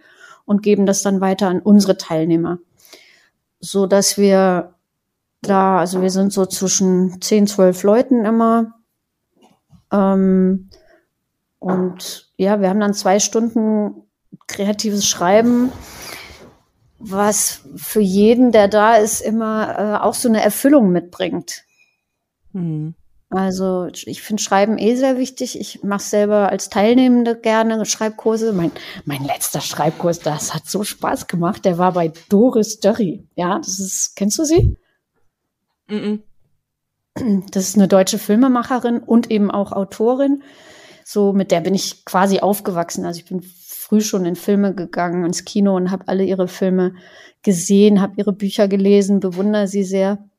[0.46, 2.60] und geben das dann weiter an unsere Teilnehmer,
[3.60, 4.76] so dass wir
[5.42, 8.74] da, also wir sind so zwischen 10, 12 Leuten immer
[9.92, 10.70] ähm,
[11.60, 14.04] und ja, wir haben dann zwei Stunden
[14.48, 15.72] kreatives Schreiben,
[17.00, 21.64] was für jeden, der da ist, immer äh, auch so eine Erfüllung mitbringt.
[22.54, 22.96] Hm.
[23.30, 25.60] Also ich finde Schreiben eh sehr wichtig.
[25.60, 28.54] Ich mache selber als Teilnehmende gerne Schreibkurse.
[28.54, 28.72] Mein,
[29.04, 31.66] mein letzter Schreibkurs, das hat so Spaß gemacht.
[31.66, 33.28] Der war bei Doris Dörri.
[33.36, 34.78] Ja, das ist, kennst du sie?
[35.88, 36.20] Mm, -mm.
[37.52, 40.44] Das ist eine deutsche Filmemacherin und eben auch Autorin.
[41.04, 43.06] So, mit der bin ich quasi aufgewachsen.
[43.06, 46.96] Also ich bin früh schon in Filme gegangen, ins Kino und habe alle ihre Filme
[47.42, 50.30] gesehen, habe ihre Bücher gelesen, bewundere sie sehr.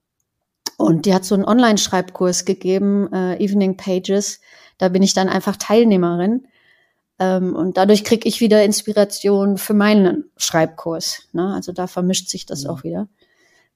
[0.79, 4.41] Und die hat so einen Online-Schreibkurs gegeben, äh, Evening Pages.
[4.79, 6.47] Da bin ich dann einfach Teilnehmerin.
[7.19, 11.29] Ähm, und dadurch kriege ich wieder Inspiration für meinen Schreibkurs.
[11.33, 11.53] Ne?
[11.53, 12.71] Also da vermischt sich das ja.
[12.71, 13.09] auch wieder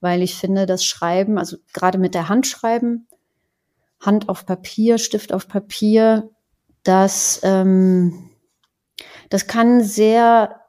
[0.03, 3.07] weil ich finde, das Schreiben, also gerade mit der Hand schreiben,
[4.01, 6.29] Hand auf Papier, Stift auf Papier,
[6.83, 8.29] das, ähm,
[9.29, 10.59] das kann sehr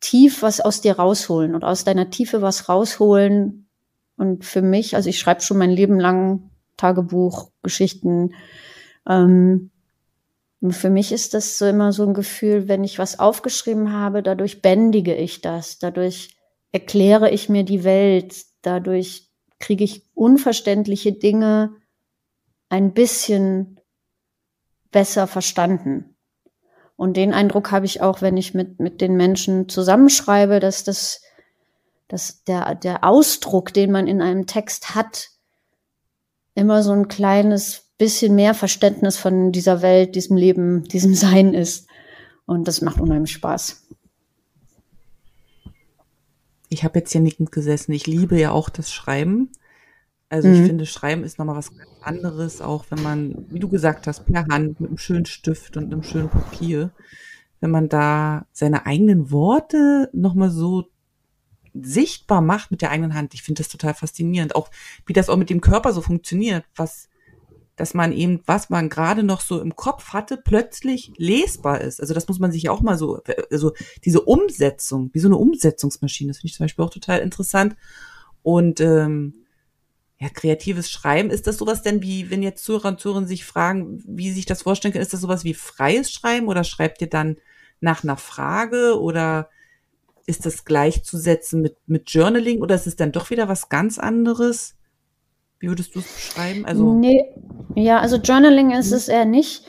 [0.00, 3.61] tief was aus dir rausholen und aus deiner Tiefe was rausholen.
[4.22, 8.34] Und für mich, also ich schreibe schon mein Leben lang Tagebuch, Geschichten.
[9.08, 9.70] Ähm,
[10.70, 14.62] für mich ist das so immer so ein Gefühl, wenn ich was aufgeschrieben habe, dadurch
[14.62, 16.36] bändige ich das, dadurch
[16.70, 21.74] erkläre ich mir die Welt, Dadurch kriege ich unverständliche Dinge
[22.68, 23.80] ein bisschen
[24.90, 26.16] besser verstanden.
[26.96, 31.22] Und den Eindruck habe ich auch, wenn ich mit, mit den Menschen zusammenschreibe, dass das,
[32.12, 35.30] dass der, der Ausdruck, den man in einem Text hat,
[36.54, 41.88] immer so ein kleines bisschen mehr Verständnis von dieser Welt, diesem Leben, diesem Sein ist.
[42.46, 43.82] Und das macht unheimlich Spaß
[46.72, 47.92] ich habe jetzt hier nickend gesessen.
[47.92, 49.50] Ich liebe ja auch das Schreiben.
[50.28, 50.54] Also mhm.
[50.54, 54.24] ich finde, Schreiben ist nochmal was ganz anderes, auch wenn man, wie du gesagt hast,
[54.24, 56.90] per Hand mit einem schönen Stift und einem schönen Papier,
[57.60, 60.86] wenn man da seine eigenen Worte nochmal so
[61.74, 63.34] sichtbar macht mit der eigenen Hand.
[63.34, 64.54] Ich finde das total faszinierend.
[64.54, 64.70] Auch
[65.06, 67.08] wie das auch mit dem Körper so funktioniert, was
[67.76, 72.00] dass man eben, was man gerade noch so im Kopf hatte, plötzlich lesbar ist.
[72.00, 73.72] Also das muss man sich ja auch mal so, also
[74.04, 77.74] diese Umsetzung, wie so eine Umsetzungsmaschine, das finde ich zum Beispiel auch total interessant.
[78.42, 79.34] Und ähm,
[80.20, 84.02] ja, kreatives Schreiben, ist das sowas denn wie, wenn jetzt Zuhörer und Zuhörerinnen sich fragen,
[84.06, 87.38] wie sich das vorstellen können, ist das sowas wie freies Schreiben oder schreibt ihr dann
[87.80, 89.48] nach einer Frage oder
[90.26, 94.76] ist das gleichzusetzen mit, mit Journaling oder ist es dann doch wieder was ganz anderes?
[95.58, 96.64] Wie würdest du es beschreiben?
[96.64, 97.24] Also nee,
[97.74, 99.66] ja, also Journaling ist es eher nicht.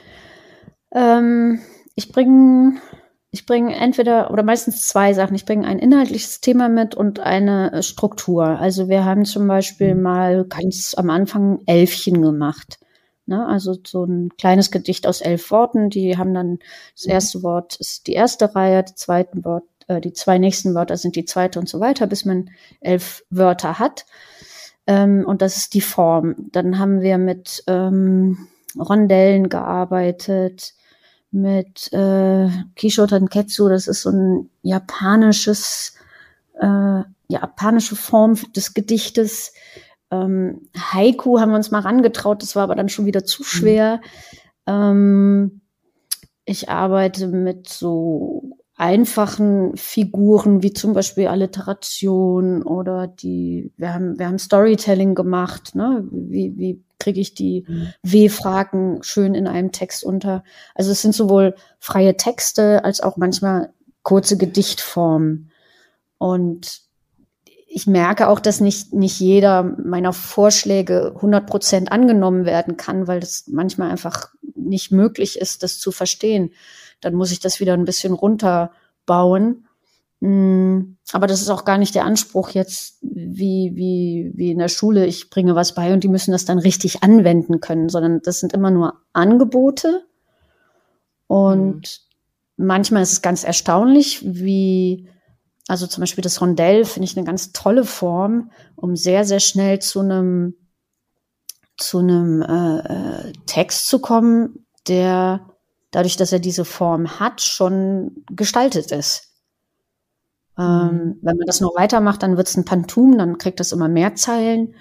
[0.91, 1.59] Ähm,
[1.95, 2.79] ich bringe
[3.33, 5.35] ich bringe entweder oder meistens zwei Sachen.
[5.35, 8.45] Ich bringe ein inhaltliches Thema mit und eine äh, Struktur.
[8.45, 10.01] Also wir haben zum Beispiel mhm.
[10.03, 12.77] mal ganz am Anfang Elfchen gemacht.
[13.25, 13.43] Ne?
[13.47, 15.89] Also so ein kleines Gedicht aus elf Worten.
[15.89, 16.59] Die haben dann
[16.95, 17.11] das mhm.
[17.11, 21.15] erste Wort ist die erste Reihe, die zweiten Wort, äh, die zwei nächsten Wörter sind
[21.15, 22.49] die zweite und so weiter, bis man
[22.81, 24.05] elf Wörter hat.
[24.87, 26.35] Ähm, und das ist die Form.
[26.51, 30.73] Dann haben wir mit ähm, Rondellen gearbeitet,
[31.31, 35.95] mit äh, Kishotan Ketsu, das ist so ein japanisches,
[36.59, 39.53] äh, japanische Form des Gedichtes.
[40.11, 43.45] Ähm, Haiku haben wir uns mal rangetraut, das war aber dann schon wieder zu mhm.
[43.45, 44.01] schwer.
[44.67, 44.73] Mhm.
[44.73, 45.61] Ähm,
[46.45, 48.42] ich arbeite mit so
[48.75, 56.07] einfachen Figuren wie zum Beispiel Alliteration oder die, wir haben, wir haben Storytelling gemacht, ne?
[56.11, 57.87] Wie, wie kriege ich die mhm.
[58.01, 60.43] W-Fragen schön in einem Text unter?
[60.73, 65.51] Also es sind sowohl freie Texte als auch manchmal kurze Gedichtformen.
[66.17, 66.81] Und
[67.67, 73.19] ich merke auch, dass nicht, nicht jeder meiner Vorschläge 100 Prozent angenommen werden kann, weil
[73.19, 76.51] das manchmal einfach nicht möglich ist, das zu verstehen.
[77.03, 79.67] Dann muss ich das wieder ein bisschen runterbauen.
[80.19, 84.69] Mm, aber das ist auch gar nicht der Anspruch jetzt, wie, wie, wie in der
[84.69, 88.39] Schule, ich bringe was bei und die müssen das dann richtig anwenden können, sondern das
[88.39, 90.05] sind immer nur Angebote.
[91.27, 92.01] Und
[92.57, 92.65] mhm.
[92.65, 95.09] manchmal ist es ganz erstaunlich, wie
[95.67, 99.79] also zum Beispiel das Rondell finde ich eine ganz tolle Form, um sehr, sehr schnell
[99.79, 100.55] zu einem
[101.77, 105.41] zu einem äh, äh, Text zu kommen, der
[105.93, 109.29] dadurch, dass er diese Form hat, schon gestaltet ist.
[110.57, 111.19] Ähm, mhm.
[111.21, 114.15] wenn man das noch weitermacht, dann wird es ein Pantum, dann kriegt das immer mehr
[114.15, 114.75] Zeilen.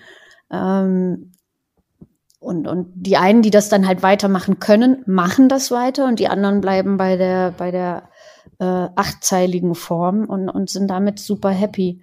[0.51, 1.33] Ähm,
[2.41, 6.29] und, und die einen, die das dann halt weitermachen können, machen das weiter und die
[6.29, 8.09] anderen bleiben bei der, bei der
[8.59, 12.03] äh, achtzeiligen Form und, und sind damit super happy.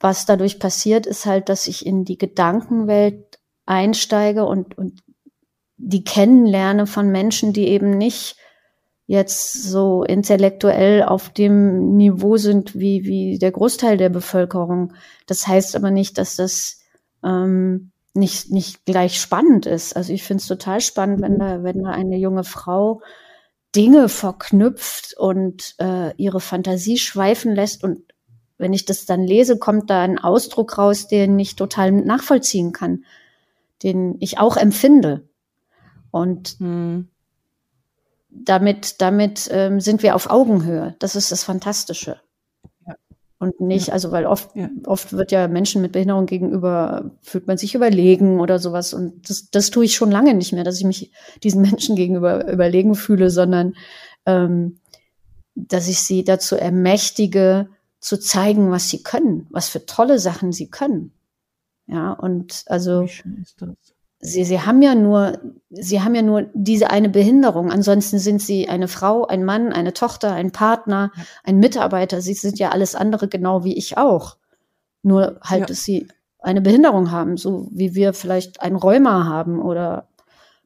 [0.00, 5.03] Was dadurch passiert, ist halt, dass ich in die Gedankenwelt einsteige und, und
[5.84, 8.36] die kennenlerne von Menschen, die eben nicht
[9.06, 14.94] jetzt so intellektuell auf dem Niveau sind wie, wie der Großteil der Bevölkerung.
[15.26, 16.80] Das heißt aber nicht, dass das
[17.22, 19.94] ähm, nicht, nicht gleich spannend ist.
[19.94, 23.02] Also ich finde es total spannend, wenn da, wenn da eine junge Frau
[23.76, 27.84] Dinge verknüpft und äh, ihre Fantasie schweifen lässt.
[27.84, 28.00] Und
[28.56, 33.04] wenn ich das dann lese, kommt da ein Ausdruck raus, den ich total nachvollziehen kann,
[33.82, 35.28] den ich auch empfinde.
[36.14, 37.08] Und hm.
[38.30, 40.94] damit, damit ähm, sind wir auf Augenhöhe.
[41.00, 42.20] Das ist das Fantastische
[43.44, 44.70] und nicht, also weil oft, ja.
[44.86, 48.94] oft wird ja Menschen mit Behinderung gegenüber, fühlt man sich überlegen oder sowas.
[48.94, 51.12] Und das, das tue ich schon lange nicht mehr, dass ich mich
[51.42, 53.74] diesen Menschen gegenüber überlegen fühle, sondern
[54.24, 54.78] ähm,
[55.54, 57.68] dass ich sie dazu ermächtige,
[58.00, 61.12] zu zeigen, was sie können, was für tolle Sachen sie können.
[61.86, 63.06] Ja, und also.
[64.26, 67.70] Sie, sie haben ja nur, sie haben ja nur diese eine Behinderung.
[67.70, 71.12] Ansonsten sind sie eine Frau, ein Mann, eine Tochter, ein Partner,
[71.42, 72.22] ein Mitarbeiter.
[72.22, 74.38] Sie sind ja alles andere genau wie ich auch.
[75.02, 75.66] Nur halt, ja.
[75.66, 76.08] dass sie
[76.38, 80.08] eine Behinderung haben, so wie wir vielleicht ein Rheuma haben oder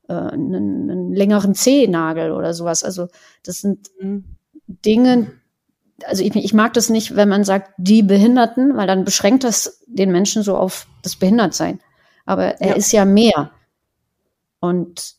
[0.07, 2.85] äh, einen, einen längeren Zehennagel oder sowas.
[2.85, 3.09] Also
[3.43, 4.37] das sind mhm.
[4.69, 5.33] Dinge,
[6.05, 9.83] also ich, ich mag das nicht, wenn man sagt, die Behinderten, weil dann beschränkt das
[9.89, 11.81] den Menschen so auf das Behindertsein
[12.29, 12.75] aber er ja.
[12.75, 13.51] ist ja mehr.
[14.61, 15.15] Und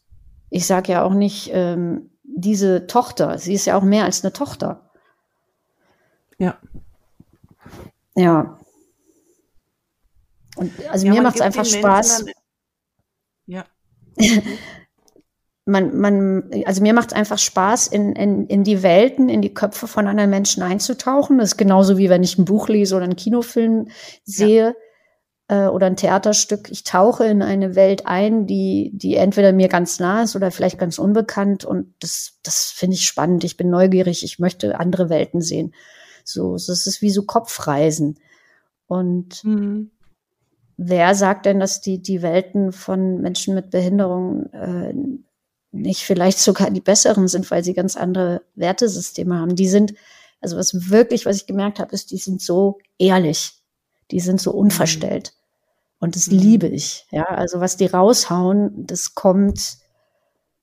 [0.51, 4.32] ich sage ja auch nicht, ähm, diese Tochter, sie ist ja auch mehr als eine
[4.32, 4.91] Tochter.
[6.38, 6.60] Ja.
[8.16, 8.60] Ja.
[10.55, 12.26] Und also ja, mir macht es einfach Spaß.
[13.47, 13.66] ja.
[15.66, 19.53] man, man, also mir macht es einfach Spaß, in, in, in die Welten, in die
[19.55, 21.39] Köpfe von anderen Menschen einzutauchen.
[21.39, 23.88] Das ist genauso wie wenn ich ein Buch lese oder einen Kinofilm
[24.26, 24.68] sehe.
[24.68, 24.88] Ja
[25.49, 26.69] äh, oder ein Theaterstück.
[26.71, 30.77] Ich tauche in eine Welt ein, die, die entweder mir ganz nah ist oder vielleicht
[30.77, 31.65] ganz unbekannt.
[31.65, 33.43] Und das, das finde ich spannend.
[33.43, 34.23] Ich bin neugierig.
[34.23, 35.73] Ich möchte andere Welten sehen.
[36.23, 38.19] So, das ist wie so Kopfreisen.
[38.85, 39.89] Und mhm.
[40.77, 44.93] wer sagt denn, dass die, die Welten von Menschen mit Behinderung äh,
[45.71, 49.55] nicht vielleicht sogar die besseren sind, weil sie ganz andere Wertesysteme haben?
[49.55, 49.95] Die sind,
[50.41, 53.53] also was wirklich, was ich gemerkt habe, ist, die sind so ehrlich.
[54.11, 54.59] Die sind so mhm.
[54.59, 55.33] unverstellt.
[55.99, 56.37] Und das mhm.
[56.37, 57.05] liebe ich.
[57.11, 59.77] Ja, also was die raushauen, das kommt,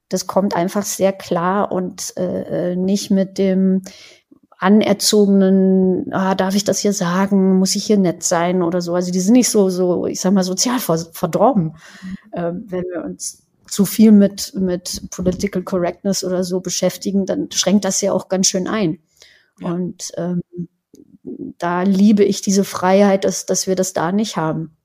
[0.08, 3.82] das kommt einfach sehr klar und äh, äh, nicht mit dem
[4.58, 8.94] anerzogenen, ah, darf ich das hier sagen, muss ich hier nett sein oder so.
[8.94, 11.76] Also die sind nicht so, so, ich sag mal, sozial verdorben,
[12.32, 17.84] äh, wenn wir uns zu viel mit, mit Political Correctness oder so beschäftigen, dann schränkt
[17.84, 19.00] das ja auch ganz schön ein.
[19.60, 19.72] Ja.
[19.72, 20.42] Und ähm,
[21.58, 24.75] da liebe ich diese Freiheit, dass, dass wir das da nicht haben.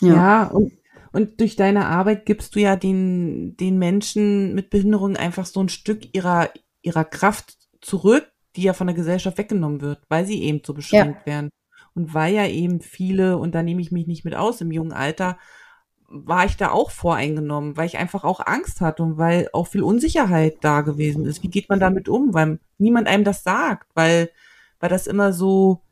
[0.00, 0.72] Ja, ja und,
[1.12, 5.68] und durch deine Arbeit gibst du ja den, den Menschen mit Behinderung einfach so ein
[5.68, 6.50] Stück ihrer,
[6.82, 11.20] ihrer Kraft zurück, die ja von der Gesellschaft weggenommen wird, weil sie eben so beschränkt
[11.26, 11.32] ja.
[11.32, 11.50] werden.
[11.94, 14.92] Und weil ja eben viele, und da nehme ich mich nicht mit aus, im jungen
[14.92, 15.38] Alter,
[16.08, 19.82] war ich da auch voreingenommen, weil ich einfach auch Angst hatte und weil auch viel
[19.82, 21.42] Unsicherheit da gewesen ist.
[21.42, 22.32] Wie geht man damit um?
[22.34, 24.30] Weil niemand einem das sagt, weil,
[24.78, 25.82] weil das immer so,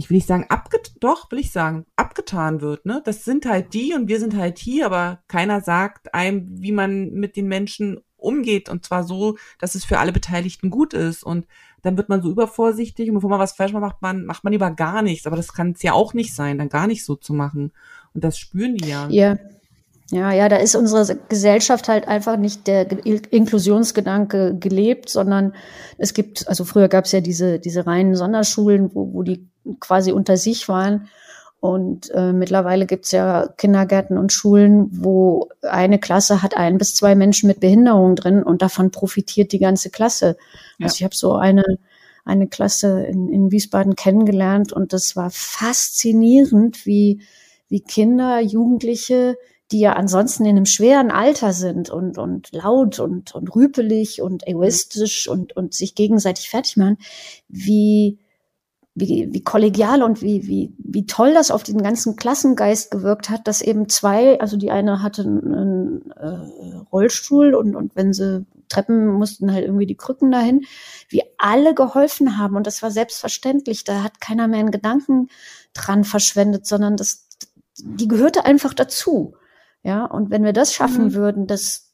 [0.00, 2.86] ich will nicht sagen, abget doch, will ich sagen, abgetan wird.
[2.86, 3.02] Ne?
[3.04, 7.10] Das sind halt die und wir sind halt hier, aber keiner sagt einem, wie man
[7.10, 11.46] mit den Menschen umgeht und zwar so, dass es für alle Beteiligten gut ist und
[11.82, 14.70] dann wird man so übervorsichtig und bevor man was falsch macht, man, macht man lieber
[14.70, 15.26] gar nichts.
[15.26, 17.72] Aber das kann es ja auch nicht sein, dann gar nicht so zu machen.
[18.14, 19.06] Und das spüren die ja.
[19.08, 19.38] Ja.
[20.10, 25.54] Ja, ja, da ist unsere Gesellschaft halt einfach nicht der Inklusionsgedanke gelebt, sondern
[25.98, 30.12] es gibt, also früher gab es ja diese, diese reinen Sonderschulen, wo, wo die quasi
[30.12, 31.08] unter sich waren.
[31.60, 37.14] Und äh, mittlerweile gibt's ja Kindergärten und Schulen, wo eine Klasse hat ein bis zwei
[37.14, 40.38] Menschen mit Behinderung drin und davon profitiert die ganze Klasse.
[40.78, 40.86] Ja.
[40.86, 41.64] Also ich habe so eine,
[42.24, 47.20] eine Klasse in, in Wiesbaden kennengelernt und das war faszinierend, wie,
[47.68, 49.36] wie Kinder, Jugendliche
[49.72, 54.46] die ja ansonsten in einem schweren Alter sind und, und laut und, und rüpelig und
[54.46, 56.98] egoistisch und, und sich gegenseitig fertig machen,
[57.48, 58.18] wie,
[58.94, 63.46] wie, wie kollegial und wie, wie, wie toll das auf den ganzen Klassengeist gewirkt hat,
[63.46, 69.08] dass eben zwei, also die eine hatte einen, äh, Rollstuhl und, und wenn sie Treppen
[69.08, 70.64] mussten halt irgendwie die Krücken dahin,
[71.08, 75.28] wie alle geholfen haben und das war selbstverständlich, da hat keiner mehr einen Gedanken
[75.74, 77.28] dran verschwendet, sondern das,
[77.78, 79.34] die gehörte einfach dazu.
[79.82, 81.14] Ja, und wenn wir das schaffen mhm.
[81.14, 81.89] würden, dass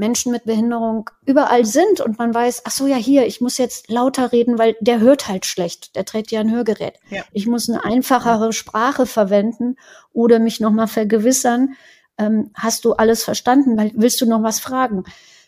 [0.00, 3.88] Menschen mit Behinderung überall sind und man weiß, ach so, ja, hier, ich muss jetzt
[3.88, 5.94] lauter reden, weil der hört halt schlecht.
[5.94, 6.94] Der trägt ja ein Hörgerät.
[7.10, 7.22] Ja.
[7.32, 9.76] Ich muss eine einfachere Sprache verwenden
[10.12, 11.76] oder mich nochmal vergewissern,
[12.18, 15.04] ähm, hast du alles verstanden, weil willst du noch was fragen?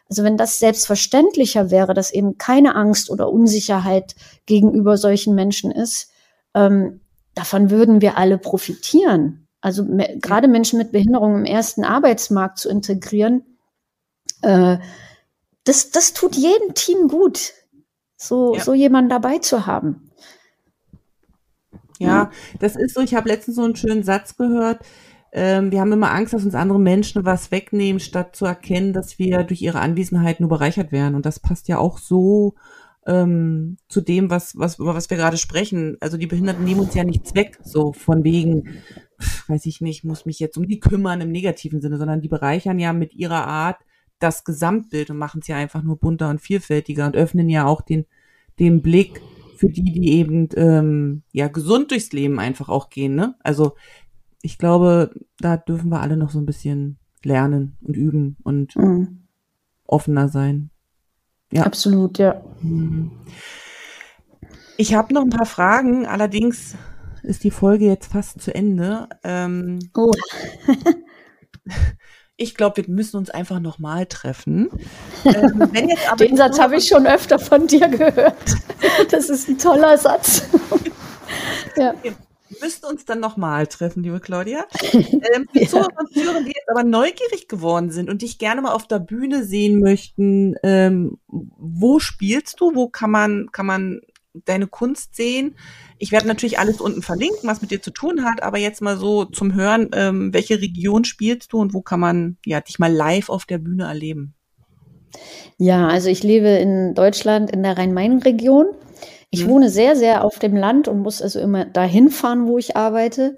[0.08, 4.14] Also wenn das selbstverständlicher wäre, dass eben keine Angst oder Unsicherheit
[4.46, 6.10] gegenüber solchen Menschen ist,
[6.54, 7.00] ähm,
[7.34, 9.48] davon würden wir alle profitieren.
[9.60, 9.86] Also
[10.20, 13.51] gerade Menschen mit Behinderung im ersten Arbeitsmarkt zu integrieren,
[14.42, 14.78] äh,
[15.64, 17.52] das, das tut jedem Team gut,
[18.16, 18.62] so, ja.
[18.62, 20.10] so jemanden dabei zu haben.
[21.98, 23.00] Ja, das ist so.
[23.00, 24.80] Ich habe letztens so einen schönen Satz gehört.
[25.32, 29.18] Ähm, wir haben immer Angst, dass uns andere Menschen was wegnehmen, statt zu erkennen, dass
[29.18, 31.14] wir durch ihre Anwesenheit nur bereichert werden.
[31.14, 32.54] Und das passt ja auch so
[33.06, 35.96] ähm, zu dem, was, was, über was wir gerade sprechen.
[36.00, 38.82] Also die Behinderten nehmen uns ja nichts weg, so von wegen,
[39.48, 42.78] weiß ich nicht, muss mich jetzt um die kümmern im negativen Sinne, sondern die bereichern
[42.78, 43.78] ja mit ihrer Art
[44.22, 47.80] das Gesamtbild und machen es ja einfach nur bunter und vielfältiger und öffnen ja auch
[47.80, 48.06] den,
[48.58, 49.20] den Blick
[49.56, 53.14] für die, die eben ähm, ja gesund durchs Leben einfach auch gehen.
[53.14, 53.34] Ne?
[53.42, 53.74] Also
[54.42, 59.22] ich glaube, da dürfen wir alle noch so ein bisschen lernen und üben und mhm.
[59.86, 60.70] offener sein.
[61.52, 61.64] Ja.
[61.64, 62.42] Absolut, ja.
[64.76, 66.74] Ich habe noch ein paar Fragen, allerdings
[67.22, 69.08] ist die Folge jetzt fast zu Ende.
[69.22, 70.10] Ähm, oh.
[72.42, 74.68] ich glaube, wir müssen uns einfach nochmal treffen.
[75.24, 75.70] Ähm,
[76.18, 78.56] Den Satz habe ich schon öfter von dir gehört.
[79.10, 80.42] Das ist ein toller Satz.
[81.76, 81.94] ja.
[82.02, 82.14] Wir
[82.60, 84.66] müssen uns dann nochmal treffen, liebe Claudia.
[84.92, 85.68] Ähm, ja.
[85.68, 88.98] Zuhörer und Zuhörer, die jetzt aber neugierig geworden sind und dich gerne mal auf der
[88.98, 92.74] Bühne sehen möchten, ähm, wo spielst du?
[92.74, 94.00] Wo kann man, kann man
[94.34, 95.56] deine Kunst sehen?
[95.98, 98.96] Ich werde natürlich alles unten verlinken, was mit dir zu tun hat, aber jetzt mal
[98.96, 102.92] so zum Hören, ähm, welche Region spielst du und wo kann man ja, dich mal
[102.92, 104.34] live auf der Bühne erleben?
[105.58, 108.66] Ja, also ich lebe in Deutschland in der Rhein-Main-Region.
[109.30, 109.50] Ich mhm.
[109.50, 113.36] wohne sehr, sehr auf dem Land und muss also immer dahin fahren, wo ich arbeite.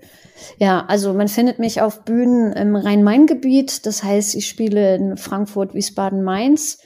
[0.58, 3.86] Ja, also man findet mich auf Bühnen im Rhein-Main-Gebiet.
[3.86, 6.78] Das heißt, ich spiele in Frankfurt, Wiesbaden, Mainz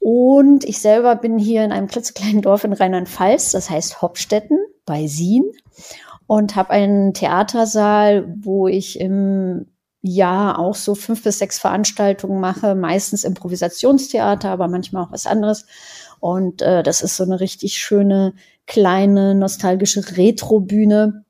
[0.00, 5.06] und ich selber bin hier in einem klitzekleinen Dorf in Rheinland-Pfalz, das heißt Hopstetten bei
[5.06, 5.44] Sien
[6.26, 9.66] und habe einen Theatersaal, wo ich im
[10.00, 15.66] Jahr auch so fünf bis sechs Veranstaltungen mache, meistens Improvisationstheater, aber manchmal auch was anderes.
[16.18, 18.32] Und äh, das ist so eine richtig schöne,
[18.66, 21.24] kleine, nostalgische Retro-Bühne.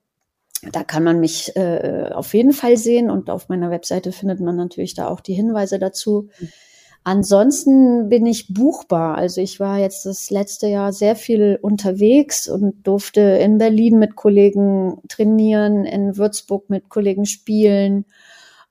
[0.71, 4.55] Da kann man mich äh, auf jeden Fall sehen und auf meiner Webseite findet man
[4.55, 6.29] natürlich da auch die Hinweise dazu.
[6.39, 6.49] Mhm.
[7.03, 9.16] Ansonsten bin ich buchbar.
[9.16, 14.16] Also ich war jetzt das letzte Jahr sehr viel unterwegs und durfte in Berlin mit
[14.16, 18.05] Kollegen trainieren, in Würzburg mit Kollegen spielen.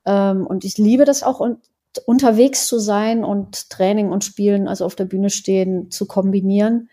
[0.06, 1.42] Ähm, und ich liebe das auch,
[2.06, 6.90] unterwegs zu sein und Training und Spielen, also auf der Bühne stehen, zu kombinieren.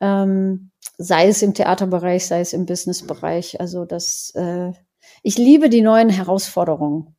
[0.00, 3.60] Ähm, sei es im Theaterbereich, sei es im Businessbereich.
[3.60, 4.72] Also das, äh,
[5.22, 7.14] ich liebe die neuen Herausforderungen.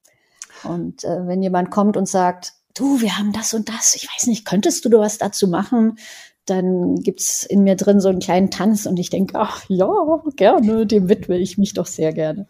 [0.64, 4.28] Und äh, wenn jemand kommt und sagt, du, wir haben das und das, ich weiß
[4.28, 5.98] nicht, könntest du was dazu machen?
[6.46, 9.90] Dann gibt's in mir drin so einen kleinen Tanz und ich denke, ach ja,
[10.36, 12.48] gerne, dem widme ich mich doch sehr gerne.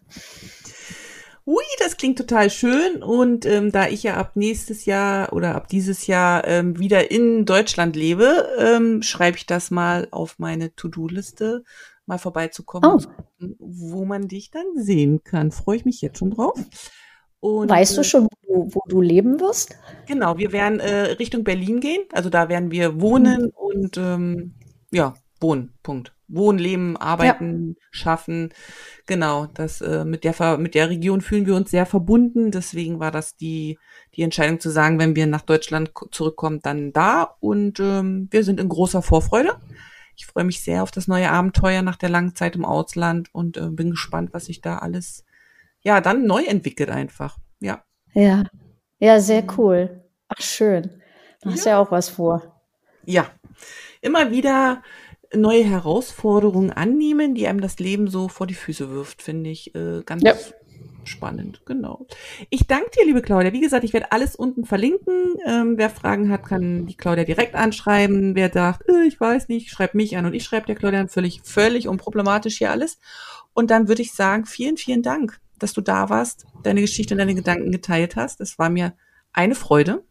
[1.45, 3.01] Ui, das klingt total schön.
[3.01, 7.45] Und ähm, da ich ja ab nächstes Jahr oder ab dieses Jahr ähm, wieder in
[7.45, 11.63] Deutschland lebe, ähm, schreibe ich das mal auf meine To-Do-Liste
[12.05, 13.47] mal vorbeizukommen, Oh.
[13.59, 15.51] wo man dich dann sehen kann.
[15.51, 16.53] Freue ich mich jetzt schon drauf.
[17.42, 19.78] Und, Weißt du äh, schon, wo, wo du leben wirst?
[20.08, 22.02] Genau, wir werden äh, Richtung Berlin gehen.
[22.12, 24.56] Also da werden wir wohnen und ähm,
[24.92, 25.74] ja, wohnen.
[25.84, 26.14] Punkt.
[26.28, 28.50] Wohnen, leben, arbeiten, schaffen.
[29.08, 32.52] Genau, das äh, mit der mit der Region fühlen wir uns sehr verbunden.
[32.52, 33.80] Deswegen war das die
[34.16, 37.36] die Entscheidung zu sagen, wenn wir nach Deutschland ko- zurückkommen, dann da.
[37.40, 39.56] Und ähm, wir sind in großer Vorfreude.
[40.16, 43.58] Ich freue mich sehr auf das neue Abenteuer nach der langen Zeit im Ausland und
[43.58, 45.24] äh, bin gespannt, was sich da alles
[45.82, 47.38] ja dann neu entwickelt einfach.
[47.60, 47.84] Ja.
[48.14, 48.44] Ja.
[49.00, 50.04] Ja, sehr cool.
[50.28, 51.02] Ach, schön.
[51.42, 52.62] Du hast ja auch was vor.
[53.06, 53.32] Ja,
[54.02, 54.84] immer wieder
[55.34, 60.02] neue Herausforderungen annehmen, die einem das Leben so vor die Füße wirft, finde ich äh,
[60.06, 60.34] ganz Ja.
[61.06, 61.62] spannend.
[61.66, 62.08] Genau.
[62.50, 63.54] Ich danke dir, liebe Claudia.
[63.54, 65.36] Wie gesagt, ich werde alles unten verlinken.
[65.46, 68.36] Ähm, wer Fragen hat, kann die Claudia direkt anschreiben.
[68.36, 71.10] Wer sagt, äh, ich weiß nicht, schreibt mich an und ich schreibe der Claudia an.
[71.10, 73.00] Völlig, völlig unproblematisch hier alles.
[73.54, 77.20] Und dann würde ich sagen, vielen, vielen Dank, dass du da warst, deine Geschichte und
[77.20, 78.41] deine Gedanken geteilt hast.
[78.41, 78.93] Es war mir
[79.34, 80.03] eine Freude.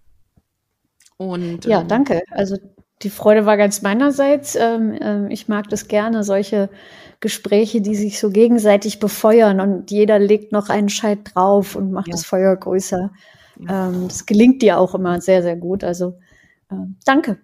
[1.17, 2.23] Und Ja, ähm, danke.
[2.31, 2.57] Also
[3.03, 4.55] die Freude war ganz meinerseits.
[4.57, 6.69] Ähm, ähm, ich mag das gerne, solche
[7.21, 12.07] Gespräche, die sich so gegenseitig befeuern und jeder legt noch einen Scheit drauf und macht
[12.09, 12.13] Ja.
[12.13, 13.11] das Feuer größer.
[13.69, 13.91] Ja.
[14.07, 15.83] Das gelingt dir auch immer sehr, sehr gut.
[15.83, 16.19] Also
[17.05, 17.39] danke.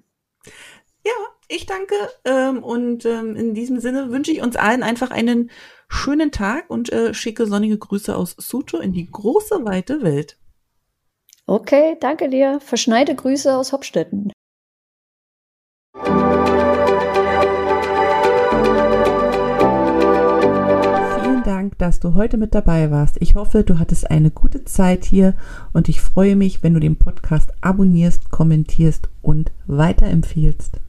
[1.04, 1.12] Ja,
[1.48, 1.94] ich danke.
[2.60, 5.50] Und in diesem Sinne wünsche ich uns allen einfach einen
[5.94, 10.36] schönen Tag und äh, schicke sonnige Grüße aus Sucho in die große, weite Welt.
[11.46, 12.58] Okay, danke dir.
[12.60, 14.32] Verschneite Grüße aus Hopstetten.
[21.22, 23.16] Vielen Dank, dass du heute mit dabei warst.
[23.20, 25.34] Ich hoffe, du hattest eine gute Zeit hier
[25.72, 30.80] und ich freue mich, wenn du den Podcast abonnierst, kommentierst und weiterempfiehlst.